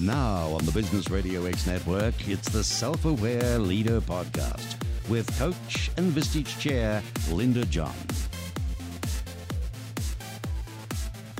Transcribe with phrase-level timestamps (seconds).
[0.00, 4.76] Now on the Business Radio X network, it's the Self Aware Leader Podcast
[5.08, 7.02] with coach and Vistage Chair
[7.32, 7.96] Linda John.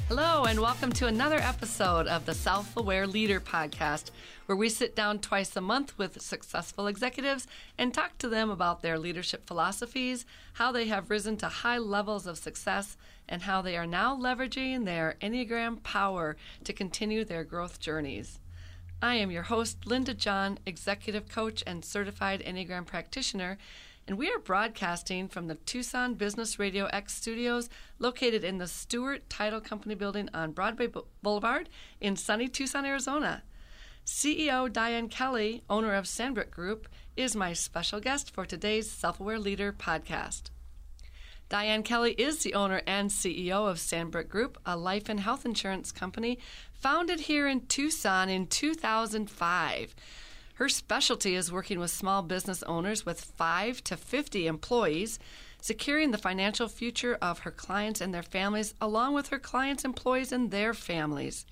[0.09, 4.11] Hello, and welcome to another episode of the Self Aware Leader Podcast,
[4.47, 7.47] where we sit down twice a month with successful executives
[7.79, 12.27] and talk to them about their leadership philosophies, how they have risen to high levels
[12.27, 12.97] of success,
[13.29, 18.41] and how they are now leveraging their Enneagram power to continue their growth journeys.
[19.01, 23.59] I am your host, Linda John, executive coach and certified Enneagram practitioner
[24.09, 29.29] and we are broadcasting from the Tucson Business Radio X studios located in the Stewart
[29.29, 30.89] Title Company building on Broadway
[31.23, 31.69] Boulevard
[32.01, 33.43] in sunny Tucson, Arizona.
[34.07, 36.89] CEO Diane Kelly, owner of Sandbrook Group,
[37.19, 40.45] is my special guest for today's Self Aware Leader podcast.
[41.49, 45.91] Diane Kelly is the owner and CEO of Sandbrook Group, a life and health insurance
[45.91, 46.39] company
[46.75, 49.95] founded here in Tucson in 2005.
[50.55, 55.19] Her specialty is working with small business owners with 5 to 50 employees,
[55.63, 60.33] securing the financial future of her clients and their families, along with her clients' employees
[60.33, 61.47] and their families.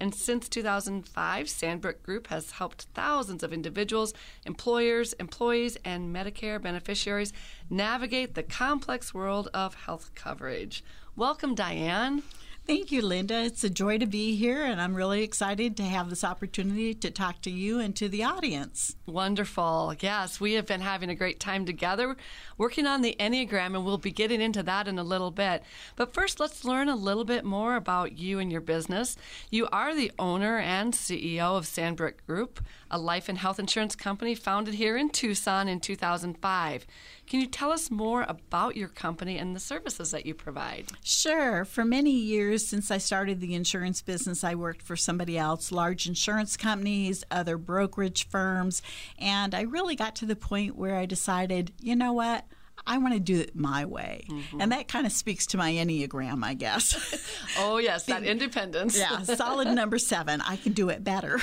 [0.00, 4.14] And since 2005, Sandbrook Group has helped thousands of individuals,
[4.46, 7.34] employers, employees, and Medicare beneficiaries
[7.68, 10.82] navigate the complex world of health coverage.
[11.16, 12.22] Welcome, Diane.
[12.66, 13.42] Thank you, Linda.
[13.42, 17.10] It's a joy to be here, and I'm really excited to have this opportunity to
[17.10, 18.94] talk to you and to the audience.
[19.06, 19.96] Wonderful.
[19.98, 22.16] Yes, we have been having a great time together
[22.58, 25.64] working on the Enneagram, and we'll be getting into that in a little bit.
[25.96, 29.16] But first, let's learn a little bit more about you and your business.
[29.50, 34.34] You are the owner and CEO of Sandbrook Group, a life and health insurance company
[34.34, 36.86] founded here in Tucson in 2005.
[37.26, 40.86] Can you tell us more about your company and the services that you provide?
[41.04, 41.64] Sure.
[41.64, 46.06] For many years since I started the insurance business, I worked for somebody else, large
[46.06, 48.82] insurance companies, other brokerage firms,
[49.18, 52.44] and I really got to the point where I decided, you know what?
[52.86, 54.24] I want to do it my way.
[54.28, 54.60] Mm-hmm.
[54.60, 57.24] And that kind of speaks to my Enneagram, I guess.
[57.58, 58.98] oh, yes, that independence.
[58.98, 60.40] yeah, solid number seven.
[60.40, 61.38] I can do it better.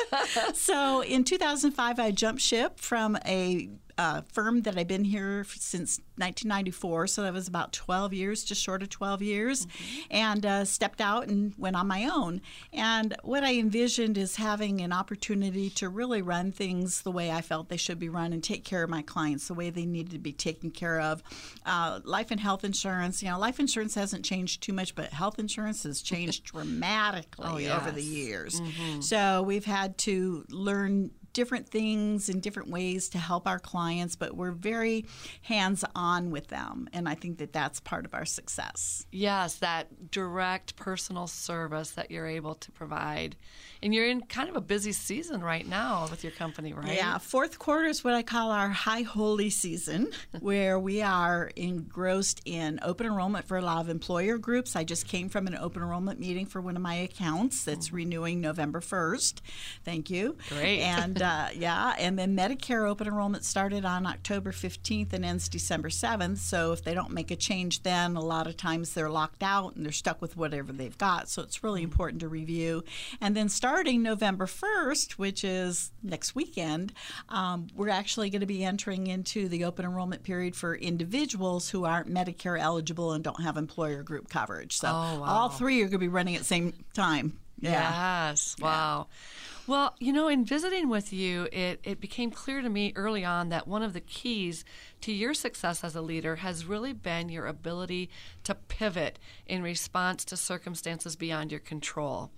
[0.54, 3.68] so in 2005, I jumped ship from a
[3.98, 8.62] uh, firm that I've been here since 1994, so that was about 12 years, just
[8.62, 10.00] short of 12 years, mm-hmm.
[10.10, 12.40] and uh, stepped out and went on my own.
[12.72, 17.40] And what I envisioned is having an opportunity to really run things the way I
[17.40, 20.12] felt they should be run and take care of my clients the way they needed
[20.12, 21.22] to be taken care of.
[21.64, 25.38] Uh, life and health insurance, you know, life insurance hasn't changed too much, but health
[25.38, 27.80] insurance has changed dramatically oh, yes.
[27.80, 28.60] over the years.
[28.60, 29.00] Mm-hmm.
[29.00, 34.36] So we've had to learn different things in different ways to help our clients, but
[34.36, 35.04] we're very
[35.42, 36.88] hands on with them.
[36.92, 39.06] And I think that that's part of our success.
[39.10, 43.36] Yes, that direct personal service that you're able to provide.
[43.82, 46.94] And you're in kind of a busy season right now with your company, right?
[46.94, 50.10] Yeah, fourth quarter is what I call our high holy season,
[50.40, 54.76] where we are engrossed in open enrollment for a lot of employer groups.
[54.76, 57.96] I just came from an open enrollment meeting for one of my accounts that's mm-hmm.
[57.96, 59.40] renewing November 1st.
[59.84, 60.36] Thank you.
[60.48, 60.80] Great.
[60.80, 65.88] And uh, yeah, and then Medicare open enrollment started on October 15th and ends December
[65.88, 66.38] 7th.
[66.38, 69.74] So if they don't make a change then, a lot of times they're locked out
[69.76, 71.28] and they're stuck with whatever they've got.
[71.28, 71.90] So it's really mm-hmm.
[71.90, 72.84] important to review.
[73.20, 76.92] And then starting November 1st, which is next weekend,
[77.28, 81.84] um, we're actually going to be entering into the open enrollment period for individuals who
[81.84, 84.76] aren't Medicare eligible and don't have employer group coverage.
[84.76, 85.24] So oh, wow.
[85.24, 87.38] all three are going to be running at the same time.
[87.62, 88.28] Yeah.
[88.30, 88.56] Yes.
[88.60, 89.06] Wow.
[89.08, 89.51] Yeah.
[89.68, 93.48] Well, you know, in visiting with you, it, it became clear to me early on
[93.50, 94.64] that one of the keys
[95.02, 98.10] to your success as a leader has really been your ability
[98.42, 102.32] to pivot in response to circumstances beyond your control.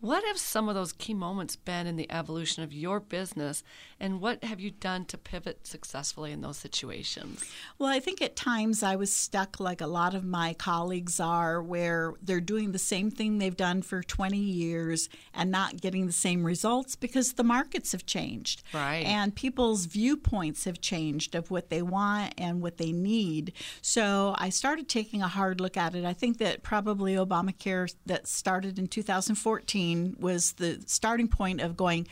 [0.00, 3.64] What have some of those key moments been in the evolution of your business,
[3.98, 7.44] and what have you done to pivot successfully in those situations?
[7.80, 11.60] Well, I think at times I was stuck like a lot of my colleagues are,
[11.60, 16.12] where they're doing the same thing they've done for 20 years and not getting the
[16.12, 18.62] same results because the markets have changed.
[18.72, 19.04] Right.
[19.04, 23.52] And people's viewpoints have changed of what they want and what they need.
[23.82, 26.04] So I started taking a hard look at it.
[26.04, 29.87] I think that probably Obamacare that started in 2014
[30.18, 32.06] was the starting point of going,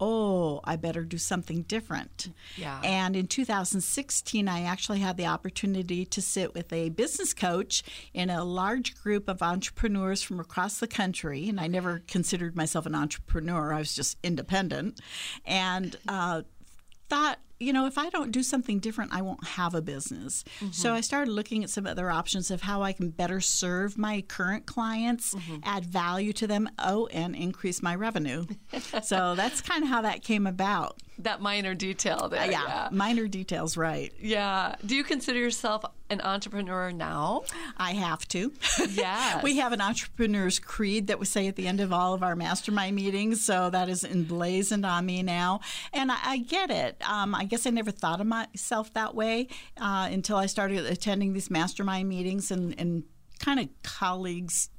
[0.00, 2.28] oh, I better do something different.
[2.56, 2.80] Yeah.
[2.84, 7.82] And in 2016, I actually had the opportunity to sit with a business coach
[8.14, 11.48] in a large group of entrepreneurs from across the country.
[11.48, 15.00] And I never considered myself an entrepreneur, I was just independent.
[15.44, 16.42] And uh,
[17.08, 20.44] thought you know, if I don't do something different, I won't have a business.
[20.72, 24.22] So I started looking at some other options of how I can better serve my
[24.22, 28.44] current clients, add value to them, oh, and increase my revenue.
[29.02, 30.98] so that's kind of how that came about.
[31.20, 32.48] That minor detail there.
[32.48, 32.88] yeah, Yeah.
[32.92, 34.12] minor details, right.
[34.20, 34.76] Yeah.
[34.86, 37.42] Do you consider yourself an entrepreneur now?
[37.76, 38.52] I have to.
[38.88, 39.42] Yes.
[39.42, 42.36] we have an entrepreneur's creed that we say at the end of all of our
[42.36, 43.44] mastermind meetings.
[43.44, 45.58] So that is emblazoned on me now.
[45.92, 46.96] And I, I get it.
[47.04, 51.32] Um, I guess I never thought of myself that way uh, until I started attending
[51.32, 53.02] these mastermind meetings and, and
[53.40, 54.70] kind of colleagues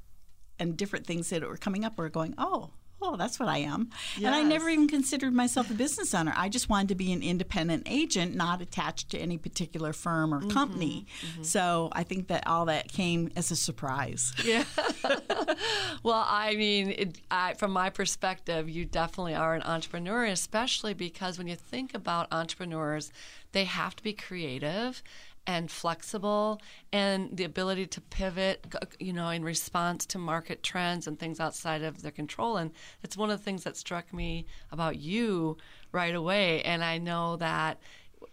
[0.58, 2.72] and different things that were coming up were going, oh,
[3.02, 3.90] oh, that's what I am.
[4.18, 6.34] And I never even considered myself a business owner.
[6.36, 10.42] I just wanted to be an independent agent, not attached to any particular firm or
[10.42, 11.06] company.
[11.08, 11.44] Mm-hmm, mm-hmm.
[11.44, 14.34] So I think that all that came as a surprise.
[14.44, 14.64] Yeah.
[16.04, 21.38] well, I mean, it, I, from my perspective, you definitely are an entrepreneur, especially because
[21.38, 23.12] when you think about entrepreneurs,
[23.52, 25.02] they have to be creative
[25.50, 26.62] and flexible
[26.94, 28.68] and the ability to pivot
[29.00, 32.70] you know in response to market trends and things outside of their control and
[33.02, 35.58] it's one of the things that struck me about you
[35.92, 37.80] right away and i know that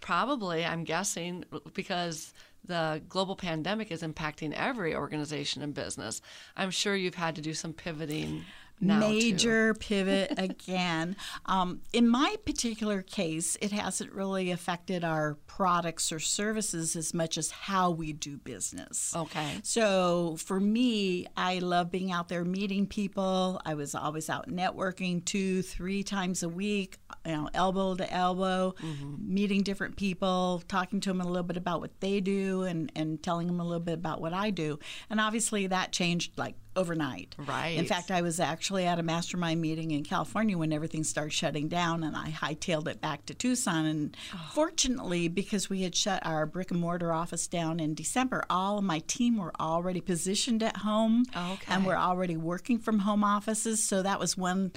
[0.00, 1.42] probably i'm guessing
[1.72, 2.34] because
[2.66, 6.20] the global pandemic is impacting every organization and business.
[6.56, 8.44] I'm sure you've had to do some pivoting
[8.80, 9.00] now.
[9.00, 9.08] too.
[9.08, 11.16] Major pivot again.
[11.46, 17.38] Um, in my particular case, it hasn't really affected our products or services as much
[17.38, 19.14] as how we do business.
[19.14, 19.60] Okay.
[19.62, 23.60] So for me, I love being out there meeting people.
[23.64, 28.74] I was always out networking two, three times a week, you know, elbow to elbow,
[29.18, 33.22] meeting different people, talking to them a little bit about what they do and, and
[33.22, 34.78] telling them a little bit about what I do.
[35.10, 37.34] And obviously that changed like overnight.
[37.38, 37.76] Right.
[37.78, 41.68] In fact, I was actually at a mastermind meeting in California when everything started shutting
[41.68, 43.86] down, and I hightailed it back to Tucson.
[43.86, 44.50] And oh.
[44.52, 48.84] fortunately, because we had shut our brick and mortar office down in December, all of
[48.84, 51.72] my team were already positioned at home, oh, Okay.
[51.72, 53.82] and we're already working from home offices.
[53.82, 54.72] So that was one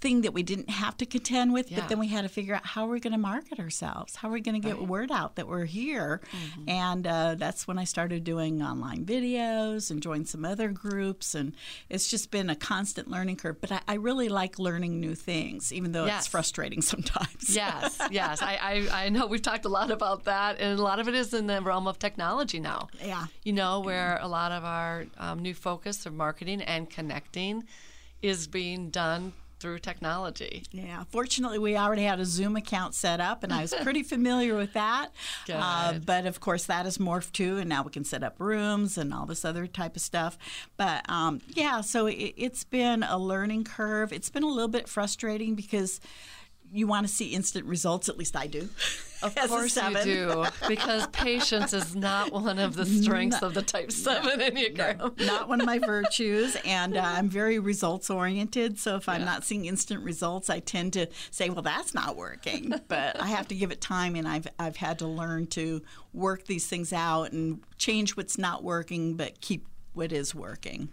[0.00, 1.80] thing that we didn't have to contend with Yeah.
[1.80, 4.28] but then we had to figure out how are we going to market ourselves how
[4.28, 6.68] are we going to get word out that we're here Mm-hmm.
[6.68, 11.54] and uh, that's when i started doing online videos and joined some other groups and
[11.88, 15.72] it's just been a constant learning curve but i, I really like learning new things
[15.72, 16.22] even though Yes.
[16.22, 18.42] it's frustrating sometimes yes, yes.
[18.42, 18.54] I,
[18.90, 21.32] I, I know we've talked a lot about that, and a lot of it is
[21.34, 22.88] in the realm of technology now.
[23.04, 23.26] Yeah.
[23.44, 27.64] You know, where a lot of our um, new focus of marketing and connecting
[28.22, 29.32] is being done
[29.62, 30.64] through technology.
[30.72, 34.56] Yeah, fortunately, we already had a Zoom account set up, and I was pretty familiar
[34.56, 35.12] with that.
[35.62, 38.98] Uh, but of course, that has morphed too, and now we can set up rooms
[38.98, 40.36] and all this other type of stuff.
[40.76, 44.12] But um, yeah, so it, it's been a learning curve.
[44.12, 46.00] It's been a little bit frustrating because
[46.72, 48.08] you want to see instant results.
[48.08, 48.68] At least I do.
[49.22, 53.92] Of course you do, because patience is not one of the strengths of the Type
[53.92, 55.24] Seven Enneagram.
[55.24, 58.80] not one of my virtues, and uh, I'm very results oriented.
[58.80, 62.74] So if I'm not seeing instant results, I tend to say, "Well, that's not working."
[62.88, 65.82] But I have to give it time, and I've I've had to learn to
[66.12, 70.88] work these things out and change what's not working, but keep what is working.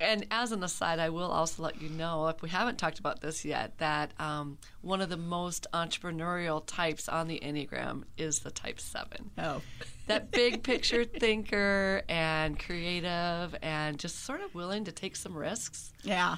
[0.00, 3.20] And as an aside, I will also let you know, if we haven't talked about
[3.20, 8.50] this yet, that um, one of the most entrepreneurial types on the Enneagram is the
[8.50, 9.30] Type 7.
[9.36, 9.60] Oh,
[10.10, 15.92] That big picture thinker and creative and just sort of willing to take some risks.
[16.02, 16.36] yeah.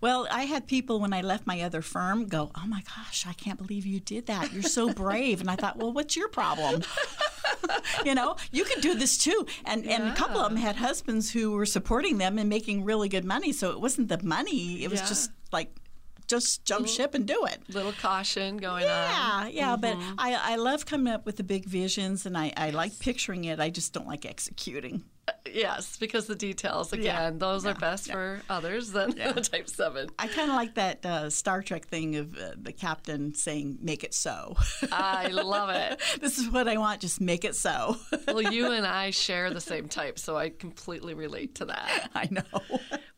[0.00, 3.32] Well, I had people when I left my other firm go, "Oh my gosh, I
[3.32, 4.52] can't believe you did that.
[4.52, 6.82] You're so brave." and I thought, "Well, what's your problem?"
[8.04, 9.46] you know, you could do this too.
[9.64, 13.08] And and a couple of them had husbands who were supporting them and making really
[13.08, 13.52] good money.
[13.52, 15.06] So it wasn't the money; it was Yeah.
[15.08, 15.74] just like,
[16.28, 17.62] just jump ship and do it.
[17.68, 18.88] Little caution going on.
[18.88, 20.14] Yeah, yeah, but mm-hmm.
[20.18, 23.58] I, I love coming up with the big visions and I, I like picturing it.
[23.58, 25.04] I just don't like executing.
[25.52, 30.08] Yes, because the details, again, Yeah, those are yeah, best for others than Type 7.
[30.18, 34.04] I kind of like that uh, Star Trek thing of uh, the captain saying, make
[34.04, 34.56] it so.
[34.92, 36.00] I love it.
[36.20, 37.96] this is what I want, just make it so.
[38.28, 42.10] Well, you and I share the same type, so I completely relate to that.
[42.14, 42.42] I know.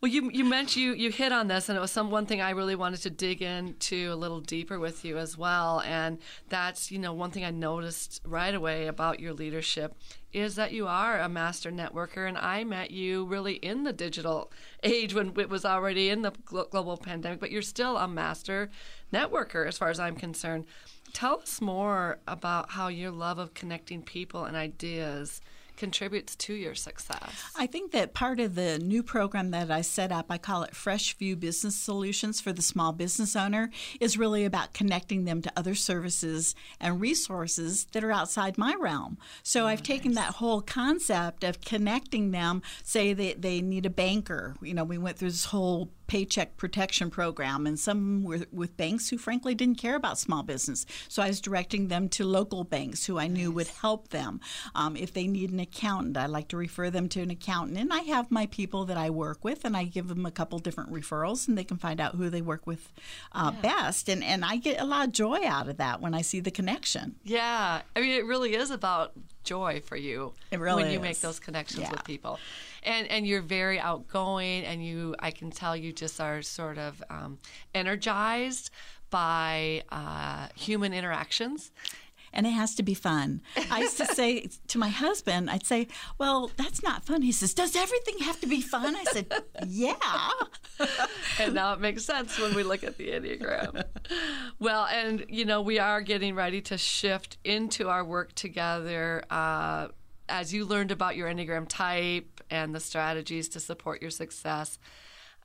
[0.00, 2.40] Well, you you mentioned you you hit on this, and it was some one thing
[2.40, 5.80] I really wanted to dig into a little deeper with you as well.
[5.80, 9.96] And that's you know one thing I noticed right away about your leadership
[10.32, 14.52] is that you are a master networker, and I met you really in the digital
[14.82, 18.70] age when it was already in the global pandemic, but you're still a master
[19.12, 20.66] networker as far as I'm concerned.
[21.12, 25.40] Tell us more about how your love of connecting people and ideas
[25.80, 27.50] contributes to your success?
[27.56, 30.76] I think that part of the new program that I set up, I call it
[30.76, 35.50] Fresh View Business Solutions for the small business owner, is really about connecting them to
[35.56, 39.16] other services and resources that are outside my realm.
[39.42, 44.56] So I've taken that whole concept of connecting them, say that they need a banker.
[44.60, 49.08] You know, we went through this whole paycheck protection program, and some were with banks
[49.08, 50.84] who frankly didn't care about small business.
[51.06, 54.40] So I was directing them to local banks who I knew would help them.
[54.74, 57.78] Um, if they need an accountant, I like to refer them to an accountant.
[57.78, 60.58] And I have my people that I work with, and I give them a couple
[60.58, 62.92] different referrals, and they can find out who they work with
[63.30, 63.60] uh, yeah.
[63.60, 64.08] best.
[64.08, 66.50] And, and I get a lot of joy out of that when I see the
[66.50, 67.14] connection.
[67.22, 67.82] Yeah.
[67.94, 69.12] I mean, it really is about
[69.44, 71.02] joy for you really when you is.
[71.02, 71.90] make those connections yeah.
[71.90, 72.38] with people
[72.82, 77.02] and and you're very outgoing and you i can tell you just are sort of
[77.11, 77.38] um,
[77.75, 78.70] energized
[79.11, 81.73] by uh, human interactions
[82.32, 83.42] and it has to be fun.
[83.70, 87.22] I used to say to my husband, I'd say, Well, that's not fun.
[87.22, 88.94] He says, Does everything have to be fun?
[88.96, 89.32] I said,
[89.66, 89.96] Yeah.
[91.38, 93.84] and now it makes sense when we look at the Enneagram.
[94.58, 99.22] well, and, you know, we are getting ready to shift into our work together.
[99.30, 99.88] Uh,
[100.28, 104.78] as you learned about your Enneagram type and the strategies to support your success.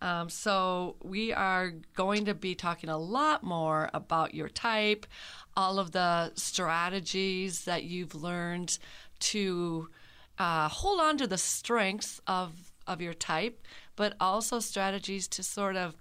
[0.02, 5.06] Um, so, we are going to be talking a lot more about your type,
[5.56, 8.78] all of the strategies that you've learned
[9.20, 9.90] to
[10.38, 13.62] uh, hold on to the strengths of, of your type,
[13.96, 15.96] but also strategies to sort of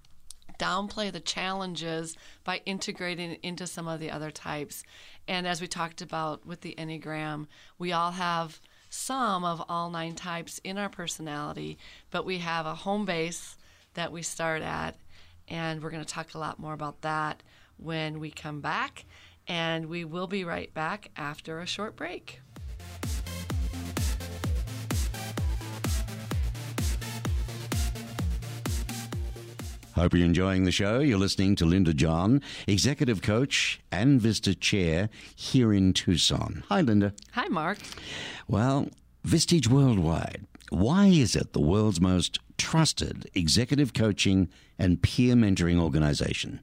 [0.58, 4.82] downplay the challenges by integrating into some of the other types.
[5.26, 7.46] And as we talked about with the Enneagram,
[7.78, 11.78] we all have some of all nine types in our personality,
[12.10, 13.56] but we have a home base
[13.94, 14.96] that we start at.
[15.48, 17.42] And we're going to talk a lot more about that
[17.76, 19.04] when we come back.
[19.46, 22.40] And we will be right back after a short break.
[29.94, 30.98] Hope you're enjoying the show.
[30.98, 36.64] You're listening to Linda John, Executive Coach and Vistage Chair here in Tucson.
[36.68, 37.14] Hi, Linda.
[37.32, 37.78] Hi, Mark.
[38.48, 38.88] Well,
[39.24, 40.46] Vistage Worldwide.
[40.70, 44.48] Why is it the world's most trusted executive coaching
[44.80, 46.60] and peer mentoring organization?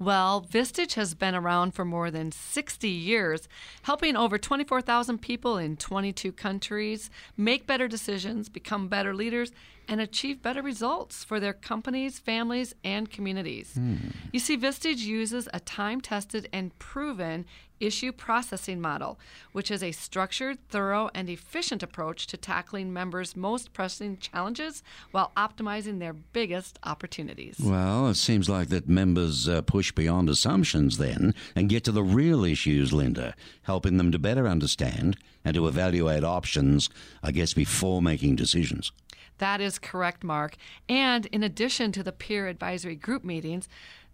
[0.00, 3.46] Well, Vistage has been around for more than 60 years,
[3.82, 9.52] helping over 24,000 people in 22 countries make better decisions, become better leaders,
[9.86, 13.74] and achieve better results for their companies, families, and communities.
[13.74, 13.96] Hmm.
[14.32, 17.44] You see, Vistage uses a time tested and proven
[17.80, 19.18] issue processing model,
[19.52, 25.32] which is a structured, thorough, and efficient approach to tackling members' most pressing challenges while
[25.36, 27.56] optimizing their biggest opportunities.
[27.58, 32.02] Well, it seems like that members uh, push beyond assumptions then and get to the
[32.02, 36.90] real issues, Linda, helping them to better understand and to evaluate options,
[37.22, 38.92] I guess, before making decisions.
[39.40, 40.56] That is correct, Mark.
[40.86, 43.68] And in addition to the peer advisory group meetings,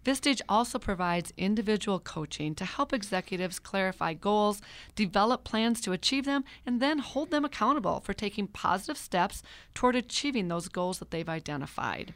[0.07, 4.61] Vistage also provides individual coaching to help executives clarify goals,
[4.95, 9.97] develop plans to achieve them, and then hold them accountable for taking positive steps toward
[9.97, 12.13] achieving those goals that they've identified.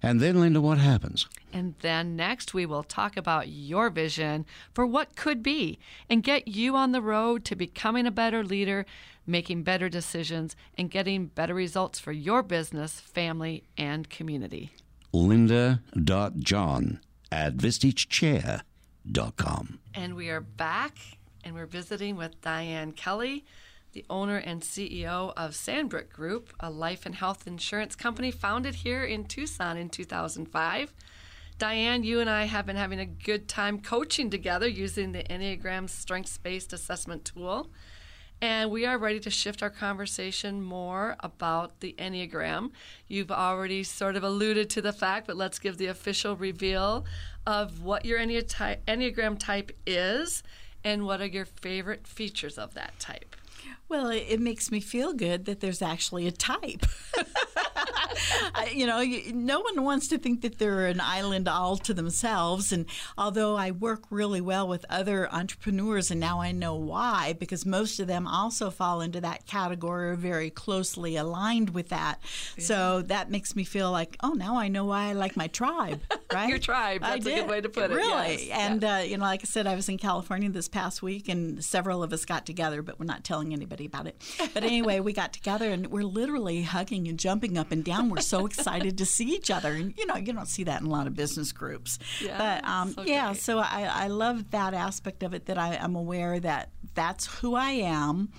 [0.02, 1.28] And then, Linda, what happens?
[1.52, 5.78] And then next, we will talk about your vision for what could be
[6.10, 8.84] and get you on the road to becoming a better leader,
[9.26, 14.72] making better decisions, and getting better results for your business, family, and community.
[15.12, 17.00] Linda.john
[17.30, 19.78] at vistagechair.com.
[19.94, 20.96] And we are back
[21.44, 23.44] and we're visiting with Diane Kelly
[23.94, 29.04] the owner and CEO of Sandbrook Group, a life and health insurance company founded here
[29.04, 30.92] in Tucson in 2005.
[31.56, 35.88] Diane, you and I have been having a good time coaching together using the Enneagram
[35.88, 37.70] strengths based assessment tool.
[38.40, 42.70] And we are ready to shift our conversation more about the Enneagram.
[43.08, 47.06] You've already sort of alluded to the fact, but let's give the official reveal
[47.46, 50.42] of what your Enneagram type is
[50.82, 53.34] and what are your favorite features of that type.
[53.94, 56.84] Well, it, it, makes me feel good that there's actually a type.
[58.54, 62.72] I, you know, no one wants to think that they're an island all to themselves.
[62.72, 62.86] And
[63.16, 68.00] although I work really well with other entrepreneurs, and now I know why, because most
[68.00, 72.18] of them also fall into that category, or very closely aligned with that.
[72.56, 72.64] Yeah.
[72.64, 76.00] So that makes me feel like, oh, now I know why I like my tribe,
[76.32, 76.48] right?
[76.48, 77.02] Your tribe.
[77.02, 77.34] That's I a did.
[77.42, 77.94] good way to put it.
[77.94, 78.48] Really.
[78.48, 78.58] Yes.
[78.58, 78.96] And, yeah.
[78.96, 82.02] uh, you know, like I said, I was in California this past week, and several
[82.02, 84.22] of us got together, but we're not telling anybody about it.
[84.52, 88.10] But anyway, we got together, and we're literally hugging and jumping up and down.
[88.10, 89.72] We're so excited to see each other.
[89.72, 91.98] And, you know, you don't see that in a lot of business groups.
[92.20, 93.40] Yeah, but um, so yeah, great.
[93.40, 97.54] so I, I love that aspect of it that I, I'm aware that that's who
[97.54, 98.30] I am,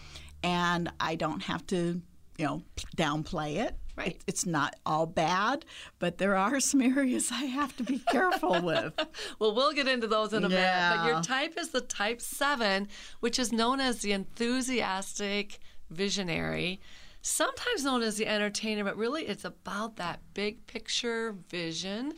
[0.44, 2.02] and I don't have to,
[2.38, 2.64] you know,
[2.96, 3.76] downplay it.
[3.96, 4.08] Right.
[4.08, 5.66] It, it's not all bad,
[6.00, 8.94] but there are some areas I have to be careful with.
[9.40, 10.98] Well, we'll get into those in a minute.
[10.98, 12.88] But your type is the type seven,
[13.20, 15.60] which is known as the enthusiastic
[15.90, 16.80] visionary,
[17.22, 22.14] sometimes known as the entertainer, but really it's about that big picture vision,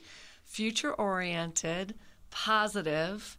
[0.46, 1.96] future oriented,
[2.30, 3.38] positive,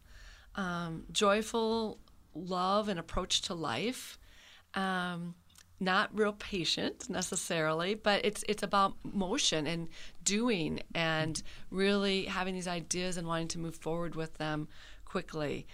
[0.54, 1.98] um, joyful
[2.34, 4.18] love and approach to life.
[4.74, 5.34] Um,
[5.80, 9.88] not real patient necessarily, but it's it's about motion and
[10.24, 14.68] doing and really having these ideas and wanting to move forward with them
[15.04, 15.66] quickly.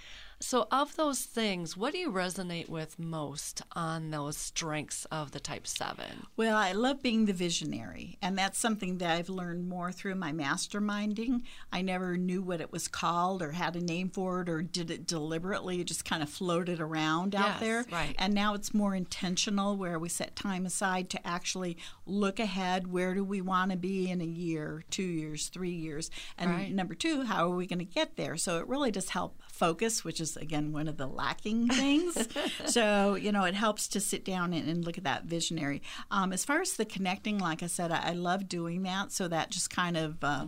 [0.44, 5.40] So, of those things, what do you resonate with most on those strengths of the
[5.40, 6.26] Type 7?
[6.36, 10.32] Well, I love being the visionary, and that's something that I've learned more through my
[10.32, 11.44] masterminding.
[11.72, 14.90] I never knew what it was called or had a name for it or did
[14.90, 15.80] it deliberately.
[15.80, 17.86] It just kind of floated around out there.
[17.90, 18.14] right.
[18.18, 22.92] And now it's more intentional where we set time aside to actually look ahead.
[22.92, 26.10] Where do we want to be in a year, two years, three years?
[26.36, 26.70] And Right.
[26.70, 28.36] number two, how are we going to get there?
[28.36, 32.28] So it really does help focus, which is, again, one of the lacking things.
[32.66, 35.80] so, you know, it helps to sit down and, and look at that visionary.
[36.10, 39.12] Um, as far as the connecting, like I said, I, I love doing that.
[39.12, 40.22] So that just kind of.
[40.22, 40.46] Uh,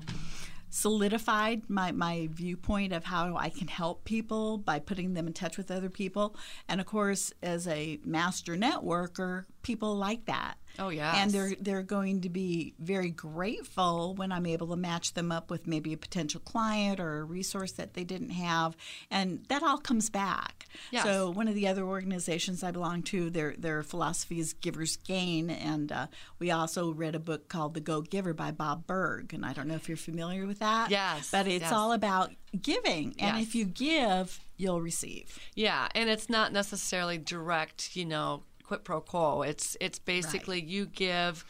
[0.68, 5.56] solidified my, my viewpoint of how I can help people by putting them in touch
[5.56, 6.36] with other people.
[6.68, 10.56] And of course, as a master networker, people like that.
[10.78, 11.22] Oh, yeah.
[11.22, 15.50] And they're they're going to be very grateful when I'm able to match them up
[15.50, 18.76] with maybe a potential client or a resource that they didn't have,
[19.10, 20.66] and that all comes back.
[20.90, 21.04] Yes.
[21.04, 25.50] So one of the other organizations I belong to, their their philosophy is givers gain,
[25.50, 26.06] and uh,
[26.38, 29.68] we also read a book called The Go Giver by Bob Burg, and I don't
[29.68, 30.90] know if you're familiar with that.
[30.90, 31.72] Yes, but it's yes.
[31.72, 33.46] all about giving, and Yes.
[33.46, 35.38] if you give, you'll receive.
[35.54, 39.42] Yeah, and it's not necessarily direct, you know, quid pro quo.
[39.42, 41.44] It's it's basically you give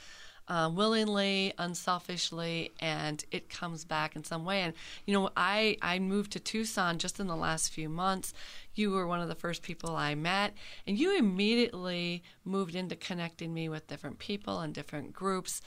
[0.49, 4.63] um, willingly, unselfishly, and it comes back in some way.
[4.63, 4.75] And
[5.05, 8.33] you know, I I moved to Tucson just in the last few months.
[8.75, 10.55] You were one of the first people I met,
[10.87, 15.61] and you immediately moved into connecting me with different people and different groups,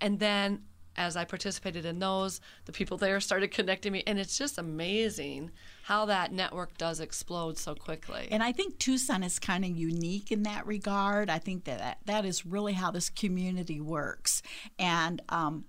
[0.00, 0.62] and then.
[0.96, 5.50] As I participated in those, the people there started connecting me, and it's just amazing
[5.84, 8.28] how that network does explode so quickly.
[8.30, 11.30] And I think Tucson is kind of unique in that regard.
[11.30, 14.42] I think that that, is really how this community works.
[14.78, 15.66] And um,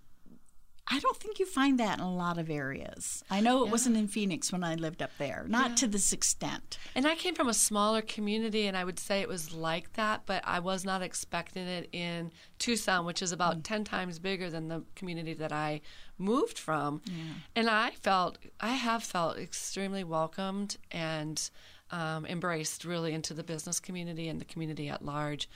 [0.89, 3.23] I don't think you find that in a lot of areas.
[3.29, 6.77] I know it wasn't in Phoenix when I lived up there, not to this extent.
[6.95, 10.21] And I came from a smaller community, and I would say it was like that,
[10.25, 14.69] but I was not expecting it in Tucson, which is about 10 times bigger than
[14.69, 15.81] the community that I
[16.17, 17.01] moved from.
[17.55, 21.49] And I felt, I have felt extremely welcomed and
[21.91, 25.49] um, embraced really into the business community and the community at large.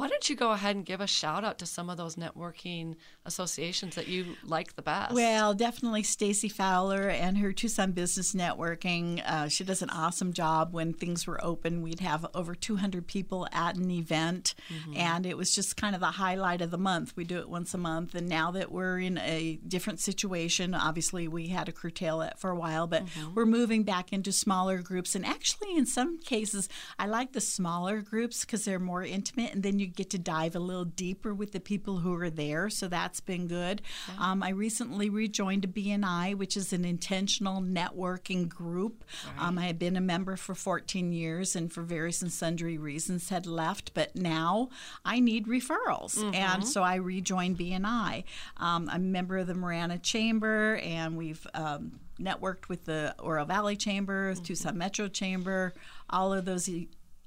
[0.00, 2.96] Why don't you go ahead and give a shout out to some of those networking
[3.26, 5.12] associations that you like the best?
[5.12, 9.22] Well, definitely Stacy Fowler and her Tucson Business Networking.
[9.26, 10.72] Uh, she does an awesome job.
[10.72, 14.54] When things were open, we'd have over 200 people at an event,
[14.96, 17.14] and it was just kind of the highlight of the month.
[17.14, 21.28] We do it once a month, and now that we're in a different situation, obviously
[21.28, 23.02] we had to curtail it for a while, but
[23.34, 25.14] we're moving back into smaller groups.
[25.14, 29.62] And actually, in some cases, I like the smaller groups because they're more intimate, and
[29.62, 32.70] then you get to dive a little deeper with the people who are there.
[32.70, 33.82] So that's been good.
[34.18, 39.04] Um, I recently rejoined a BNI, which is an intentional networking group.
[39.38, 43.28] Um, I had been a member for 14 years and for various and sundry reasons
[43.28, 44.68] had left, but now
[45.04, 46.16] I need referrals.
[46.34, 48.24] And so I rejoined BNI.
[48.56, 53.44] Um, I'm a member of the Marana Chamber, and we've um, networked with the Oro
[53.44, 55.72] Valley Chamber, Tucson Metro Chamber,
[56.08, 56.68] all of those.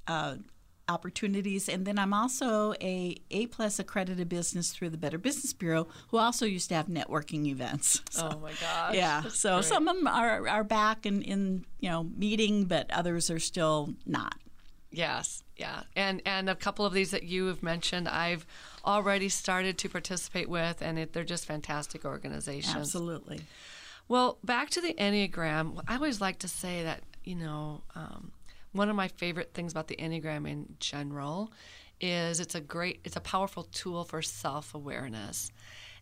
[0.07, 0.35] Uh,
[0.89, 5.87] opportunities and then i'm also a a plus accredited business through the better business bureau
[6.09, 8.93] who also used to have networking events so, oh my gosh.
[8.93, 9.65] yeah That's so great.
[9.65, 13.93] some of them are, are back in, in you know meeting but others are still
[14.05, 14.35] not
[14.95, 18.45] Yes, yeah, and and a couple of these that you have mentioned, I've
[18.85, 22.75] already started to participate with, and it, they're just fantastic organizations.
[22.75, 23.41] Absolutely.
[24.07, 28.33] Well, back to the Enneagram, I always like to say that, you know, um,
[28.73, 31.51] one of my favorite things about the Enneagram in general
[32.01, 35.51] is it's a great, it's a powerful tool for self awareness.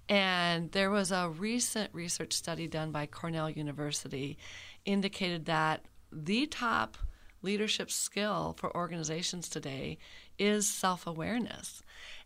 [0.09, 4.37] And there was a recent research study done by Cornell University
[4.83, 6.97] indicated that the top
[7.41, 9.97] leadership skill for organizations today
[10.39, 11.83] is self awareness.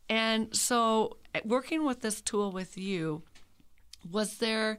[0.07, 3.23] And so, eh, working with this tool with you,
[4.09, 4.77] was there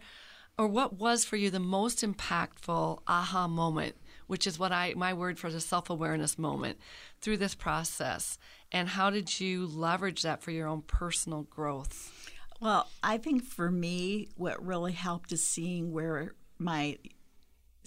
[0.58, 5.12] or what was for you the most impactful aha moment which is what i my
[5.12, 6.78] word for the self-awareness moment
[7.20, 8.38] through this process.
[8.72, 12.32] And how did you leverage that for your own personal growth?
[12.60, 16.98] Well, I think for me, what really helped is seeing where my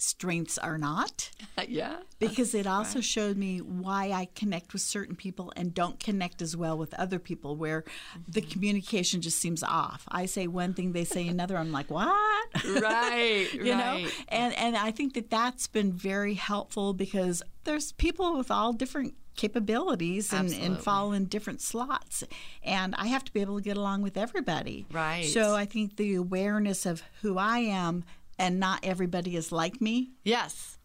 [0.00, 1.30] strengths are not.
[1.68, 6.42] yeah because it also showed me why I connect with certain people and don't connect
[6.42, 7.82] as well with other people, where
[8.28, 8.50] the mm-hmm.
[8.50, 10.04] communication just seems off.
[10.08, 11.56] I say one thing, they say another.
[11.56, 12.06] I'm like, what?
[12.82, 18.36] right you know, and and I think that that's been very helpful because there's people
[18.36, 22.24] with all different capabilities and, and fall in different slots
[22.62, 25.24] and i have to be able to get along with everybody Right.
[25.24, 28.04] so i think the awareness of who i am
[28.40, 30.76] and not everybody is like me yes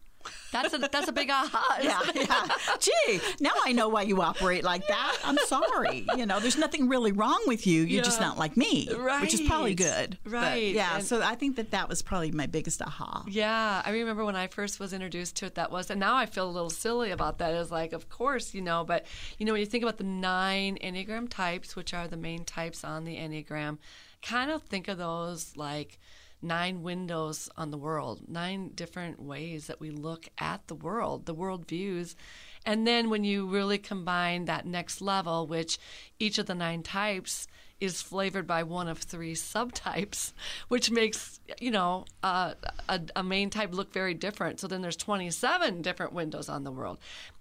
[0.50, 2.48] that's a that's a big aha yeah, yeah.
[2.80, 5.16] Gee, now I know why you operate like that.
[5.24, 6.04] I'm sorry.
[6.16, 7.82] You know, there's nothing really wrong with you.
[7.82, 8.88] You're just not like me,
[9.20, 9.76] which is probably Right.
[9.76, 10.18] good.
[10.24, 10.74] But, Right.
[10.74, 10.96] yeah.
[10.96, 13.22] And- so I think that that was probably my biggest aha.
[13.28, 16.26] Yeah, I remember when I first was introduced to it, that was, and now I
[16.26, 17.54] feel a little silly about that.
[17.54, 19.06] It's like, of course, you know, but,
[19.38, 22.82] you know, when you think about the nine Enneagram types, which are the main types
[22.82, 23.78] on the Enneagram,
[24.22, 26.00] kind of think of those like
[26.42, 31.34] nine windows on the world, nine different ways that we look at the world, the
[31.34, 32.16] world views.
[32.64, 35.78] And then when you really combine that next level, which
[36.18, 37.46] each of the nine types
[37.80, 40.32] is flavored by one of three subtypes,
[40.68, 42.54] which makes you know uh,
[42.88, 44.60] a, a main type look very different.
[44.60, 46.98] So then there's 27 different windows on the world,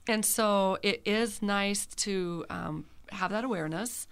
[0.08, 4.08] and so it is nice to um, have that awareness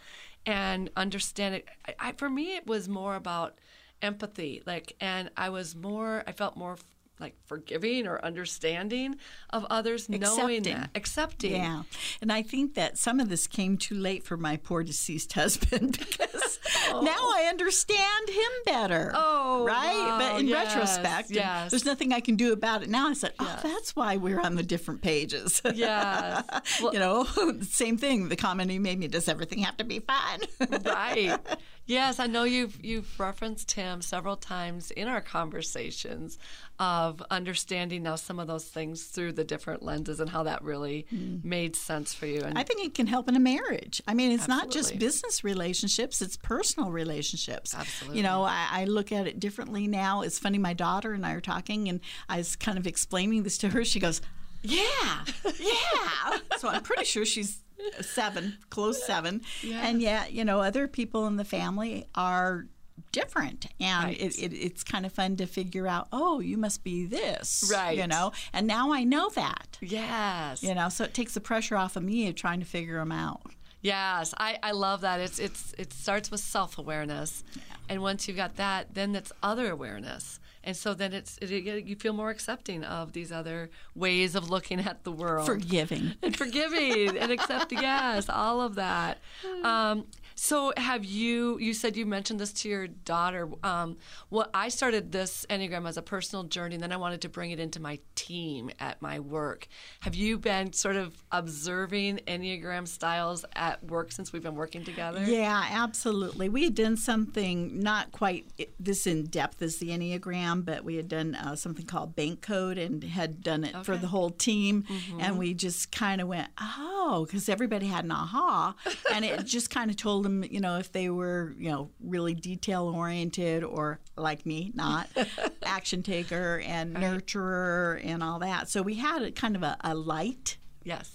[0.46, 1.68] and understand it.
[1.88, 3.56] I, I, for me, it was more about
[4.04, 6.78] empathy, like, and I was more, I felt more.
[7.20, 9.16] Like forgiving or understanding
[9.52, 10.64] of others, knowing Accepting.
[10.74, 11.52] that, accepting.
[11.54, 11.84] Yeah.
[12.22, 16.00] And I think that some of this came too late for my poor deceased husband
[16.00, 17.02] because oh.
[17.02, 19.12] now I understand him better.
[19.16, 19.94] Oh, right?
[19.96, 20.18] wow.
[20.20, 21.70] But in Yes, retrospect, yes.
[21.72, 23.08] there's nothing I can do about it now.
[23.08, 25.62] I said, oh, that's why we're on the different pages.
[25.76, 26.42] Yeah.
[26.82, 27.26] Well, you know,
[27.62, 28.28] same thing.
[28.30, 30.40] The comment he made me, does everything have to be fun?
[30.84, 31.38] right.
[31.86, 36.38] Yes, I know you've you've referenced him several times in our conversations
[36.80, 41.06] of understanding now some of those things through the different lenses and how that really
[41.14, 41.44] mm.
[41.44, 42.42] made sense for you.
[42.42, 44.02] And I think it can help in a marriage.
[44.08, 47.76] I mean, it's not just business relationships; it's personal relationships.
[47.76, 48.18] Absolutely.
[48.18, 50.22] You know, I, I look at it differently now.
[50.22, 50.58] It's funny.
[50.58, 53.84] My daughter and I are talking, and I was kind of explaining this to her.
[53.84, 54.22] She goes,
[54.62, 55.26] "Yeah,
[55.60, 57.63] yeah." so I'm pretty sure she's
[58.02, 59.42] seven, close seven,
[59.72, 62.68] and yet, you know, other people in the family are
[63.12, 63.68] different.
[63.80, 64.20] And Right.
[64.22, 67.98] it, it, it's kind of fun to figure out oh you must be this Right.
[67.98, 68.32] you know?
[68.54, 69.78] And now i know that.
[69.82, 70.62] Yes.
[70.64, 73.12] you know so it takes the pressure off of me of trying to figure them
[73.12, 73.42] out.
[73.82, 75.20] Yes, I, I love that.
[75.20, 77.44] It's it's it starts with self awareness,
[77.90, 81.96] and once you've got that, then it's other awareness, and so then it's it, you
[81.96, 87.18] feel more accepting of these other ways of looking at the world, forgiving and forgiving
[87.18, 87.80] and accepting.
[87.82, 89.18] Yes, all of that.
[89.64, 90.06] Um,
[90.44, 91.58] so, have you?
[91.58, 93.48] You said you mentioned this to your daughter.
[93.64, 93.96] Um,
[94.30, 97.52] well, I started this enneagram as a personal journey, and then I wanted to bring
[97.52, 99.70] it into my team at my work.
[100.02, 105.24] Have you been sort of observing enneagram styles at work since we've been working together?
[105.24, 106.50] Yeah, absolutely.
[106.50, 108.46] We had done something not quite
[108.78, 112.78] this in depth as the Enneagram, but we had done uh, something called Bank Code
[112.78, 114.84] and had done it for the whole team.
[115.22, 118.76] And we just kind of went, oh, because everybody had an aha.
[119.14, 122.34] and it just kind of told them, you know, if they were, you know, really
[122.34, 125.08] detail oriented or like me, not
[125.66, 128.70] action taker and nurturer and all that.
[128.70, 131.12] So we had a kind of a, a light Yes.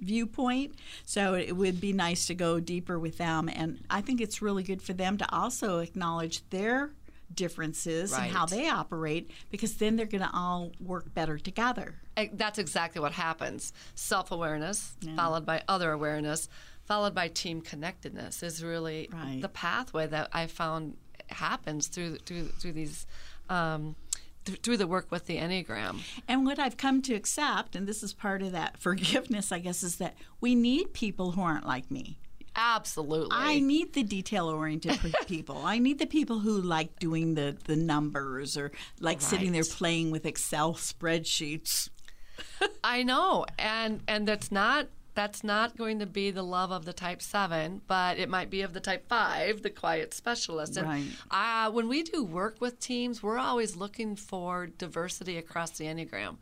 [0.00, 0.74] viewpoint.
[1.04, 3.48] So it would be nice to go deeper with them.
[3.48, 6.90] And I think it's really good for them to also acknowledge their
[7.34, 11.94] differences and how they operate because then they're going to all work better together.
[12.32, 13.72] That's exactly what happens.
[13.94, 16.48] Self awareness, followed by other awareness,
[16.86, 19.40] followed by team connectedness, is really Right.
[19.40, 20.96] the pathway that I found
[21.30, 23.06] happens through through through these
[23.48, 23.96] um,
[24.44, 26.00] th- through the work with the Enneagram.
[26.28, 29.82] And what I've come to accept, and this is part of that forgiveness, I guess,
[29.82, 32.18] is that we need people who aren't like me.
[32.56, 33.30] Absolutely.
[33.32, 35.62] I need the detail oriented people.
[35.64, 38.70] I need the people who like doing the, the numbers or
[39.00, 41.88] like sitting there playing with Excel spreadsheets.
[42.84, 46.92] I know, and and that's not that's not going to be the love of the
[46.92, 50.76] type seven, but it might be of the type five, the quiet specialist.
[50.76, 51.06] And Right.
[51.30, 56.38] uh, when we do work with teams, we're always looking for diversity across the enneagram.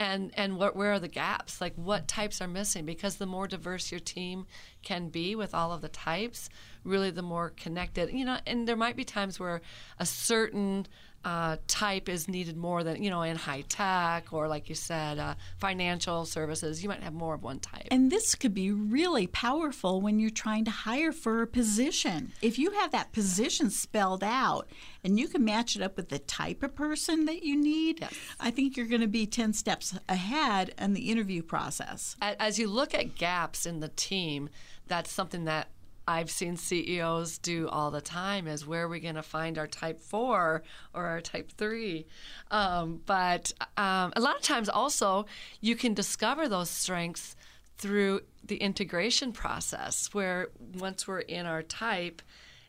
[0.00, 1.60] And and what where are the gaps?
[1.60, 2.84] Like what types are missing?
[2.84, 4.46] Because the more diverse your team
[4.82, 6.48] can be with all of the types,
[6.82, 8.10] really the more connected.
[8.12, 9.60] You know, and there might be times where
[9.98, 10.88] a certain
[11.24, 15.18] uh, type is needed more than you know in high tech or like you said
[15.18, 19.26] uh, financial services you might have more of one type And this could be really
[19.26, 22.32] powerful when you're trying to hire for a position.
[22.42, 24.68] If you have that position spelled out
[25.02, 28.14] and you can match it up with the type of person that you need, Yes.
[28.40, 32.16] I think you're going to be 10 steps ahead in the interview process.
[32.20, 34.50] As you look at gaps in the team
[34.86, 35.68] that's something that
[36.06, 39.66] I've seen CEOs do all the time is where are we going to find our
[39.66, 40.62] type four
[40.94, 42.06] or our type three?
[42.50, 45.26] Um, but um, a lot of times also
[45.60, 47.36] you can discover those strengths
[47.76, 52.22] through the integration process where once we're in our type,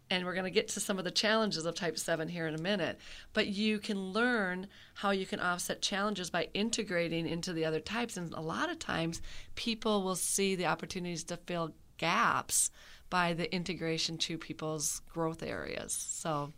[0.10, 2.56] and we're going to get to some of the challenges of type 7 here in
[2.56, 3.00] a minute
[3.34, 8.18] but you can learn how you can offset challenges by integrating into the other types
[8.18, 9.22] and a lot of times
[9.56, 12.70] people will see the opportunities to fill gaps
[13.10, 16.52] by the integration to people's growth areas so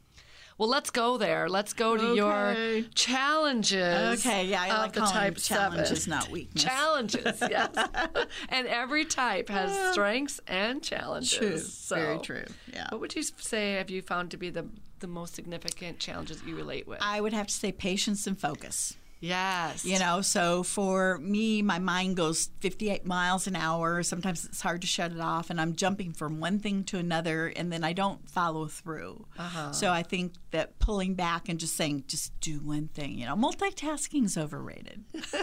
[0.57, 2.55] well let's go there let's go to your
[2.95, 6.63] challenges Okay, yeah, I of like the type challenges, 7 not weakness.
[6.63, 7.75] challenges yes
[8.49, 12.87] and every type has strengths and challenges True, so very true, yeah.
[12.91, 14.65] what would you say have you found to be the
[14.99, 16.97] the most significant challenges that you relate with?
[17.03, 18.95] I would have to say patience and focus.
[19.19, 19.85] Yes.
[19.85, 24.03] You know, so for me, my mind goes 58 miles an hour.
[24.03, 27.47] Sometimes it's hard to shut it off, and I'm jumping from one thing to another,
[27.55, 29.25] and then I don't follow through.
[29.37, 29.71] Uh-huh.
[29.71, 33.35] So I think that pulling back and just saying, just do one thing, you know,
[33.35, 35.03] multitasking is overrated.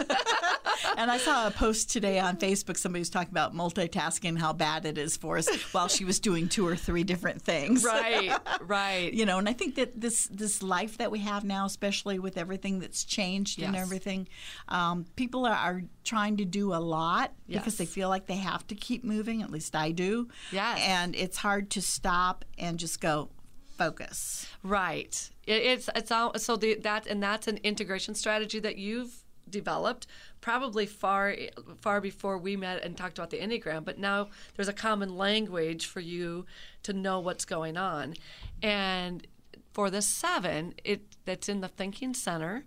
[0.97, 2.77] and I saw a post today on Facebook.
[2.77, 6.47] Somebody was talking about multitasking, how bad it is for us while she was doing
[6.47, 7.85] two or three different things.
[7.95, 8.31] Right.
[8.61, 9.13] Right.
[9.13, 12.37] You know, and I think that this this life that we have now, especially with
[12.37, 14.27] everything that's changed and everything,
[14.69, 17.61] um, people are, are trying to do a lot Yes.
[17.61, 19.41] because they feel like they have to keep moving.
[19.41, 20.27] At least I do.
[20.51, 20.79] Yes.
[20.81, 23.29] And it's hard to stop and just go
[23.77, 24.47] focus.
[24.63, 25.29] Right.
[25.45, 30.07] It, it's it's all so the, that and that's an integration strategy that you've developed
[30.41, 31.35] probably far
[31.79, 35.85] far before we met and talked about the enneagram but now there's a common language
[35.85, 36.47] for you
[36.81, 38.15] to know what's going on
[38.63, 39.27] and
[39.71, 42.65] for the seven it that's in the thinking center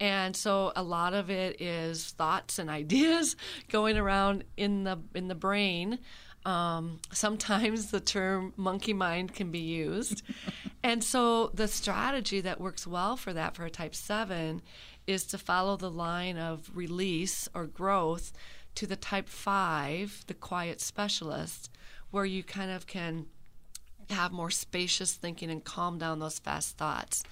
[0.00, 3.36] and so a lot of it is thoughts and ideas
[3.68, 5.98] going around in the in the brain
[6.44, 10.22] um, sometimes the term monkey mind can be used.
[10.82, 14.62] and so the strategy that works well for that for a type 7
[15.06, 18.32] is to follow the line of release or growth
[18.76, 21.70] to the type 5, the quiet specialist,
[22.10, 23.26] where you kind of can
[24.08, 27.22] have more spacious thinking and calm down those fast thoughts.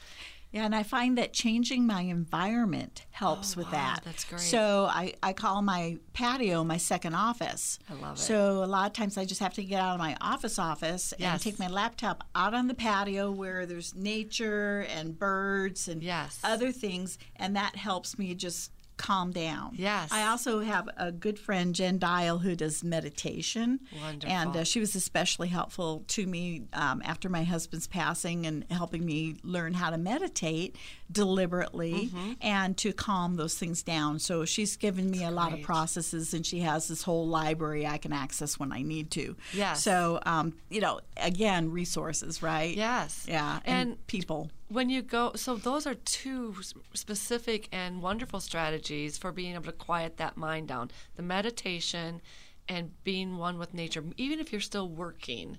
[0.57, 4.01] Yeah, and I find that changing my environment helps Oh, with wow, that.
[4.05, 4.41] that's great.
[4.41, 7.79] So I, I call my patio my second office.
[7.91, 8.21] I love it.
[8.21, 11.13] So a lot of times I just have to get out of my office office
[11.21, 16.41] and take my laptop out on the patio where there's nature and birds and Yes.
[16.43, 19.73] other things, and that helps me just calm down.
[19.75, 20.11] Yes.
[20.13, 23.81] I also have a good friend, Jen Dial, who does meditation.
[24.01, 24.35] Wonderful.
[24.35, 29.05] And uh, she was especially helpful to me um, after my husband's passing and helping
[29.05, 30.77] me learn how to meditate
[31.11, 32.33] deliberately Mm-hmm.
[32.41, 34.19] and to calm those things down.
[34.19, 37.99] So she's given me a lot of processes, and she has this whole library I
[37.99, 39.37] can access when I need to.
[39.53, 39.83] Yes.
[39.83, 42.77] So, um, you know, again, resources, right?
[42.77, 43.25] Yes.
[43.29, 43.61] Yeah.
[43.65, 44.51] And, And people.
[44.69, 46.55] when you go so those are two
[46.95, 52.21] specific and wonderful strategies for being able to quiet that mind down the meditation
[52.69, 55.57] and being one with nature even if you're still working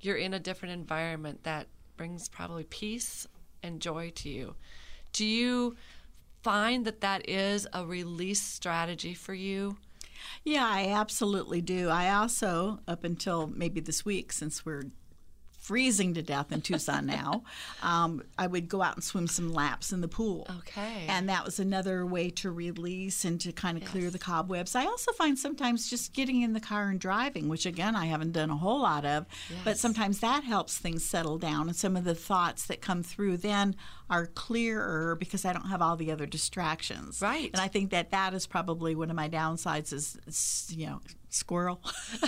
[0.00, 3.26] you're in a different environment that brings probably peace
[3.62, 4.54] and joy to you
[5.12, 5.76] do you
[6.42, 9.76] find that that is a release strategy for you
[10.44, 11.88] Yeah, I absolutely do.
[11.88, 14.84] I also, up until maybe this week, since we're
[15.70, 17.44] freezing to death in Tucson now,
[17.84, 20.48] um, I would go out and swim some laps in the pool.
[20.58, 21.06] Okay.
[21.06, 24.74] And that was another way to release and to kind of clear the cobwebs.
[24.74, 28.32] I also find sometimes just getting in the car and driving, which again I haven't
[28.32, 29.26] done a whole lot of,
[29.62, 31.68] but sometimes that helps things settle down.
[31.68, 33.76] And some of the thoughts that come through then
[34.10, 37.22] are clearer because I don't have all the other distractions.
[37.22, 37.48] Right.
[37.52, 41.80] And I think that that is probably one of my downsides is, you know, squirrel.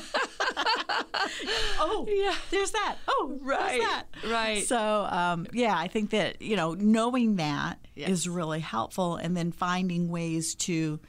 [1.79, 2.35] oh, Yeah.
[2.51, 2.97] There's that.
[3.09, 4.05] Oh, Right, that.
[4.31, 4.65] right.
[4.65, 4.79] So,
[5.11, 8.27] um, yeah, I think that you know knowing that is Yes.
[8.27, 11.01] really helpful, and then finding ways to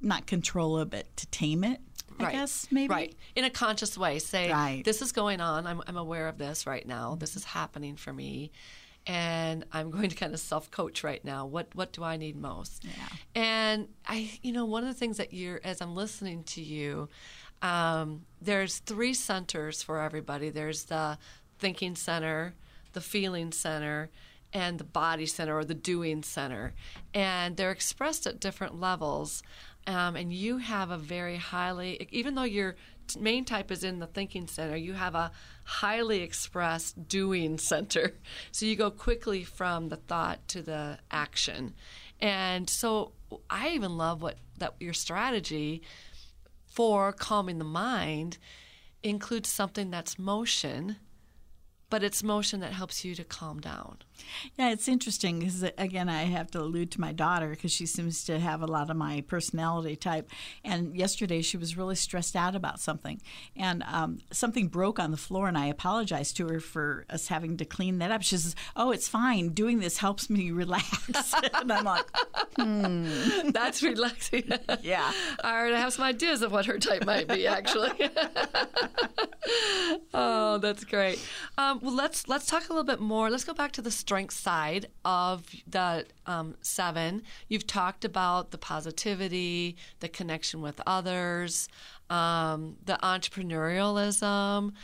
[0.00, 1.80] not control it, but to tame it.
[2.18, 2.32] I right.
[2.32, 2.88] guess maybe.
[2.92, 3.14] Right.
[3.36, 4.18] In a conscious way.
[4.18, 4.84] Say, Right.
[4.84, 5.66] this is going on.
[5.66, 7.14] I'm, I'm aware of this right now.
[7.18, 8.50] This is happening for me.
[9.06, 11.46] And I'm going to kind of self coach right now.
[11.46, 12.84] What what do I need most?
[12.84, 13.42] Yeah.
[13.42, 17.08] And I, you know, one of the things that you're, as I'm listening to you,
[17.62, 20.50] um, there's three centers for everybody.
[20.50, 21.18] There's the
[21.58, 22.54] thinking center,
[22.92, 24.10] the feeling center,
[24.52, 26.74] and the body center or the doing center.
[27.14, 29.42] And they're expressed at different levels.
[29.86, 32.78] Um, and you have a very highly, even though your t-
[33.18, 35.30] main type is in the thinking center, you have a
[35.64, 38.14] highly expressed doing center.
[38.50, 41.74] So you go quickly from the thought to the action.
[42.20, 43.12] And so
[43.50, 45.82] I even love what that your strategy
[46.66, 48.38] for calming the mind
[49.02, 50.96] includes something that's motion,
[51.90, 53.98] but it's motion that helps you to calm down.
[54.58, 58.24] Yeah, it's interesting because again, I have to allude to my daughter because she seems
[58.24, 60.30] to have a lot of my personality type.
[60.64, 63.20] And yesterday, she was really stressed out about something,
[63.56, 67.56] and um, something broke on the floor, and I apologized to her for us having
[67.58, 68.22] to clean that up.
[68.22, 69.50] She says, "Oh, it's fine.
[69.50, 72.04] Doing this helps me relax." and I'm like,
[72.56, 73.50] Hmm.
[73.50, 74.50] That's relaxing.
[74.82, 75.10] "Yeah."
[75.42, 77.90] I already have some ideas of what her type might be, actually.
[80.14, 81.20] oh, that's great.
[81.58, 83.30] Um, well, let's let's talk a little bit more.
[83.30, 87.22] Let's go back to the strength side of the um, seven.
[87.48, 91.66] You've talked about the positivity, the connection with others,
[92.10, 94.74] um, the entrepreneurialism.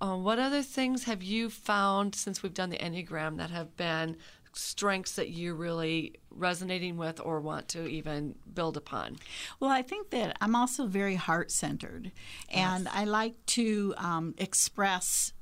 [0.00, 4.18] Um, what other things have you found since we've done the Enneagram that have been
[4.52, 9.16] strengths that you're really resonating with or want to even build upon?
[9.58, 12.12] Well, I think that I'm also very heart centered,
[12.50, 15.32] and I like to um, express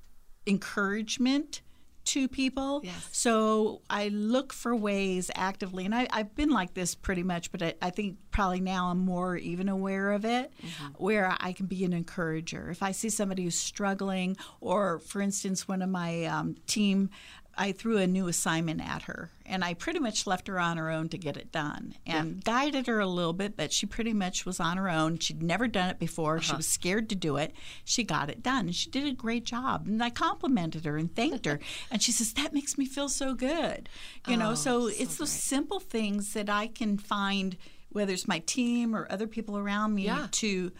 [0.46, 1.60] encouragement
[2.04, 2.80] to people.
[2.84, 3.08] Yes.
[3.12, 7.62] So I look for ways actively, and I, I've been like this pretty much, but
[7.62, 10.52] I, I think probably now I'm more even aware of it,
[10.96, 12.70] where I can be an encourager.
[12.70, 17.10] If I see somebody who's struggling, or for instance, one of my um, team.
[17.56, 20.90] I threw a new assignment at her, and I pretty much left her on her
[20.90, 23.56] own to get it done, and guided her a little bit.
[23.56, 25.18] But she pretty much was on her own.
[25.18, 26.40] She'd never done it before.
[26.40, 26.58] She uh-huh.
[26.58, 27.52] was scared to do it.
[27.84, 29.86] She got it done, and she did a great job.
[29.86, 33.34] And I complimented her and thanked her, and she says that makes me feel so
[33.34, 33.88] good.
[34.26, 37.56] You know, oh, so, it's those simple things that I can find,
[37.90, 40.28] whether it's my team or other people around me, Yeah.
[40.32, 40.72] to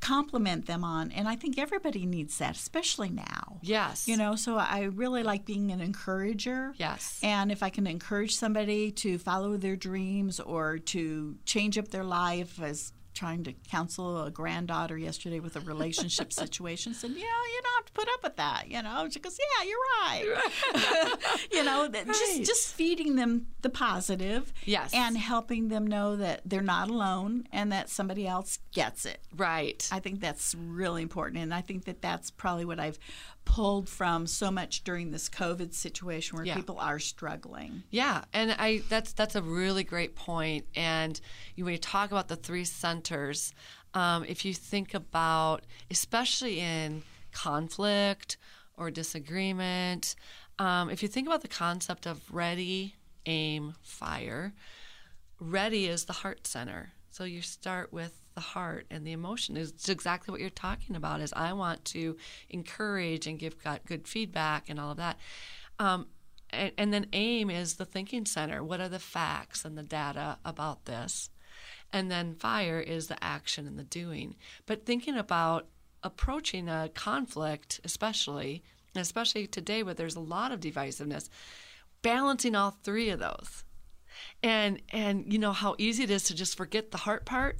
[0.00, 1.10] compliment them on.
[1.12, 3.58] And I think everybody needs that, especially now.
[3.62, 4.06] Yes.
[4.06, 6.72] You know, so I really like being an encourager.
[6.76, 7.18] Yes.
[7.22, 12.04] And if I can encourage somebody to follow their dreams or to change up their
[12.04, 17.22] life as trying to counsel a granddaughter yesterday with a relationship situation said, you know,
[17.22, 18.70] you don't have to put up with that.
[18.70, 21.18] You know, she goes, yeah, you're right.
[21.52, 22.14] you know, that Right.
[22.14, 24.92] just just feeding them the positive, Yes.
[24.94, 29.20] and helping them know that they're not alone and that somebody else gets it.
[29.36, 29.86] Right.
[29.90, 32.98] I think that's really important, and I think that that's probably what I've
[33.48, 36.54] pulled from so much during this COVID situation where Yeah.
[36.54, 37.82] people are struggling.
[37.90, 40.66] Yeah, and I that's that's a really great point.
[40.74, 41.18] And
[41.56, 43.54] you, when you talk about the three centers,
[43.94, 48.36] um, if you think about, especially in conflict
[48.76, 50.14] or disagreement,
[50.58, 54.52] um, if you think about the concept of ready, aim, fire,
[55.40, 56.92] ready is the heart center.
[57.10, 61.20] So you start with the heart and the emotion is exactly what you're talking about.
[61.20, 62.16] Is I want to
[62.50, 65.18] encourage and give got good feedback and all of that.
[65.80, 66.06] Um,
[66.50, 68.62] and, and then aim is the thinking center.
[68.62, 71.30] What are the facts and the data about this?
[71.92, 74.36] And then fire is the action and the doing.
[74.66, 75.66] But thinking about
[76.04, 78.62] approaching a conflict, especially,
[78.94, 81.28] especially today where there's a lot of divisiveness,
[82.02, 83.64] balancing all three of those
[84.42, 87.58] and and you know how easy it is to just forget the heart part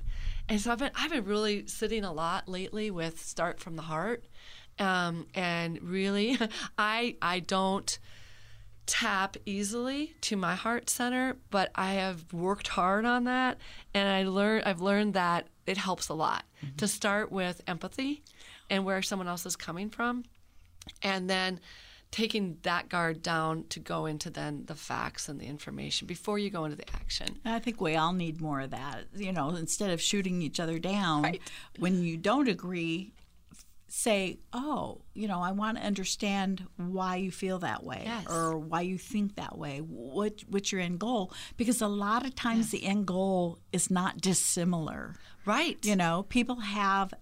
[0.48, 3.82] and so i've been i've been really sitting a lot lately with start from the
[3.82, 4.24] heart
[4.78, 6.38] um, and really
[6.78, 7.98] i i don't
[8.86, 13.58] tap easily to my heart center but i have worked hard on that
[13.92, 16.44] and i learned i've learned that it helps a lot
[16.78, 18.22] to start with empathy
[18.70, 20.24] and where someone else is coming from
[21.02, 21.60] and then
[22.10, 26.48] taking that guard down to go into then the facts and the information before you
[26.50, 27.38] go into the action.
[27.44, 29.04] I think we all need more of that.
[29.14, 31.40] You know, instead of shooting each other down Right.
[31.78, 33.12] when you don't agree,
[33.90, 38.26] say, "Oh, you know, I want to understand why you feel that way Yes.
[38.28, 39.78] or why you think that way.
[39.80, 44.20] What what's your end goal?" Because a lot of times the end goal is not
[44.20, 45.16] dissimilar.
[45.46, 45.78] Right.
[45.84, 47.14] You know, people have